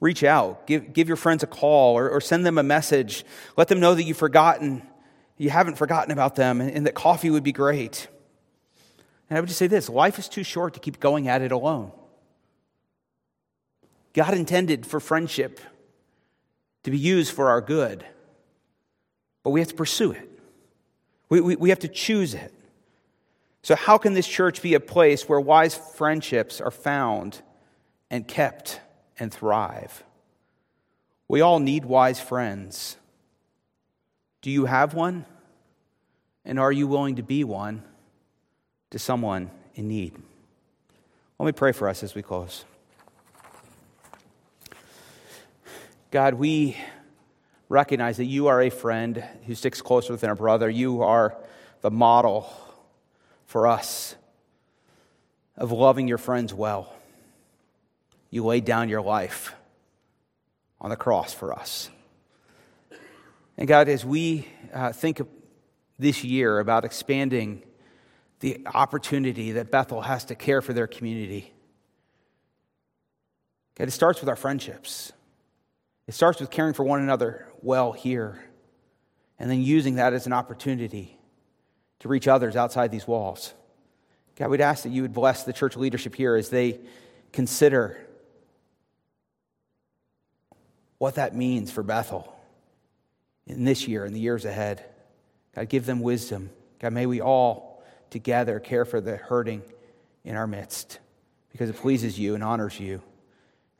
Reach 0.00 0.24
out, 0.24 0.66
give, 0.66 0.92
give 0.92 1.06
your 1.06 1.16
friends 1.16 1.42
a 1.42 1.46
call 1.46 1.96
or, 1.96 2.10
or 2.10 2.20
send 2.20 2.44
them 2.44 2.58
a 2.58 2.62
message. 2.62 3.24
Let 3.56 3.68
them 3.68 3.78
know 3.78 3.94
that 3.94 4.02
you've 4.02 4.16
forgotten, 4.16 4.82
you 5.38 5.50
haven't 5.50 5.76
forgotten 5.76 6.10
about 6.10 6.34
them, 6.34 6.60
and, 6.60 6.70
and 6.70 6.86
that 6.86 6.94
coffee 6.94 7.30
would 7.30 7.44
be 7.44 7.52
great. 7.52 8.08
And 9.30 9.36
I 9.36 9.40
would 9.40 9.46
just 9.46 9.58
say 9.58 9.68
this 9.68 9.88
life 9.88 10.18
is 10.18 10.28
too 10.28 10.42
short 10.42 10.74
to 10.74 10.80
keep 10.80 10.98
going 10.98 11.28
at 11.28 11.40
it 11.40 11.52
alone. 11.52 11.92
God 14.12 14.34
intended 14.34 14.84
for 14.84 15.00
friendship 15.00 15.60
to 16.82 16.90
be 16.90 16.98
used 16.98 17.32
for 17.32 17.48
our 17.48 17.60
good, 17.60 18.04
but 19.42 19.50
we 19.50 19.60
have 19.60 19.68
to 19.68 19.74
pursue 19.74 20.12
it. 20.12 20.28
We, 21.28 21.40
we, 21.40 21.56
we 21.56 21.68
have 21.70 21.78
to 21.78 21.88
choose 21.88 22.34
it. 22.34 22.52
So, 23.62 23.76
how 23.76 23.96
can 23.96 24.14
this 24.14 24.26
church 24.26 24.60
be 24.60 24.74
a 24.74 24.80
place 24.80 25.28
where 25.28 25.40
wise 25.40 25.74
friendships 25.74 26.60
are 26.60 26.72
found 26.72 27.40
and 28.10 28.26
kept 28.26 28.80
and 29.18 29.32
thrive? 29.32 30.02
We 31.28 31.40
all 31.40 31.60
need 31.60 31.84
wise 31.84 32.20
friends. 32.20 32.96
Do 34.42 34.50
you 34.50 34.64
have 34.64 34.94
one? 34.94 35.24
And 36.44 36.58
are 36.58 36.72
you 36.72 36.88
willing 36.88 37.16
to 37.16 37.22
be 37.22 37.44
one 37.44 37.84
to 38.90 38.98
someone 38.98 39.50
in 39.76 39.86
need? 39.86 40.16
Let 41.38 41.46
me 41.46 41.52
pray 41.52 41.70
for 41.70 41.88
us 41.88 42.02
as 42.02 42.16
we 42.16 42.22
close. 42.22 42.64
God, 46.10 46.34
we 46.34 46.76
recognize 47.68 48.16
that 48.16 48.24
you 48.24 48.48
are 48.48 48.60
a 48.60 48.70
friend 48.70 49.24
who 49.46 49.54
sticks 49.54 49.80
closer 49.80 50.16
than 50.16 50.30
a 50.30 50.36
brother. 50.36 50.68
You 50.68 51.02
are 51.02 51.36
the 51.80 51.90
model 51.90 52.52
for 53.52 53.66
us 53.66 54.14
of 55.58 55.72
loving 55.72 56.08
your 56.08 56.16
friends 56.16 56.54
well. 56.54 56.90
You 58.30 58.46
laid 58.46 58.64
down 58.64 58.88
your 58.88 59.02
life 59.02 59.54
on 60.80 60.88
the 60.88 60.96
cross 60.96 61.34
for 61.34 61.52
us. 61.52 61.90
And 63.58 63.68
God, 63.68 63.90
as 63.90 64.06
we 64.06 64.48
uh, 64.72 64.92
think 64.92 65.20
this 65.98 66.24
year 66.24 66.60
about 66.60 66.86
expanding 66.86 67.62
the 68.40 68.66
opportunity 68.72 69.52
that 69.52 69.70
Bethel 69.70 70.00
has 70.00 70.24
to 70.24 70.34
care 70.34 70.62
for 70.62 70.72
their 70.72 70.86
community, 70.86 71.52
God, 73.74 73.86
it 73.86 73.90
starts 73.90 74.20
with 74.20 74.30
our 74.30 74.36
friendships. 74.36 75.12
It 76.06 76.14
starts 76.14 76.40
with 76.40 76.48
caring 76.48 76.72
for 76.72 76.84
one 76.84 77.02
another 77.02 77.48
well 77.60 77.92
here, 77.92 78.42
and 79.38 79.50
then 79.50 79.60
using 79.60 79.96
that 79.96 80.14
as 80.14 80.26
an 80.26 80.32
opportunity 80.32 81.18
to 82.02 82.08
reach 82.08 82.26
others 82.26 82.56
outside 82.56 82.90
these 82.90 83.06
walls. 83.06 83.54
God, 84.36 84.50
we'd 84.50 84.60
ask 84.60 84.82
that 84.82 84.90
you 84.90 85.02
would 85.02 85.12
bless 85.12 85.44
the 85.44 85.52
church 85.52 85.76
leadership 85.76 86.16
here 86.16 86.34
as 86.34 86.48
they 86.48 86.80
consider 87.32 87.96
what 90.98 91.14
that 91.14 91.34
means 91.34 91.70
for 91.70 91.84
Bethel 91.84 92.36
in 93.46 93.64
this 93.64 93.86
year 93.86 94.04
and 94.04 94.14
the 94.14 94.20
years 94.20 94.44
ahead. 94.44 94.84
God, 95.54 95.68
give 95.68 95.86
them 95.86 96.00
wisdom. 96.00 96.50
God, 96.80 96.92
may 96.92 97.06
we 97.06 97.20
all 97.20 97.84
together 98.10 98.58
care 98.58 98.84
for 98.84 99.00
the 99.00 99.16
hurting 99.16 99.62
in 100.24 100.34
our 100.34 100.48
midst 100.48 100.98
because 101.52 101.70
it 101.70 101.76
pleases 101.76 102.18
you 102.18 102.34
and 102.34 102.42
honors 102.42 102.80
you, 102.80 103.00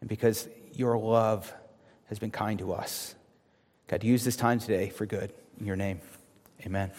and 0.01 0.09
because 0.09 0.47
your 0.75 0.97
love 0.97 1.53
has 2.05 2.19
been 2.19 2.31
kind 2.31 2.61
to 2.61 2.73
us. 2.73 3.17
God, 3.89 4.05
use 4.05 4.23
this 4.23 4.37
time 4.37 4.61
today 4.61 4.91
for 4.91 5.07
good. 5.07 5.33
In 5.59 5.67
your 5.67 5.77
name, 5.77 6.01
amen. 6.65 6.93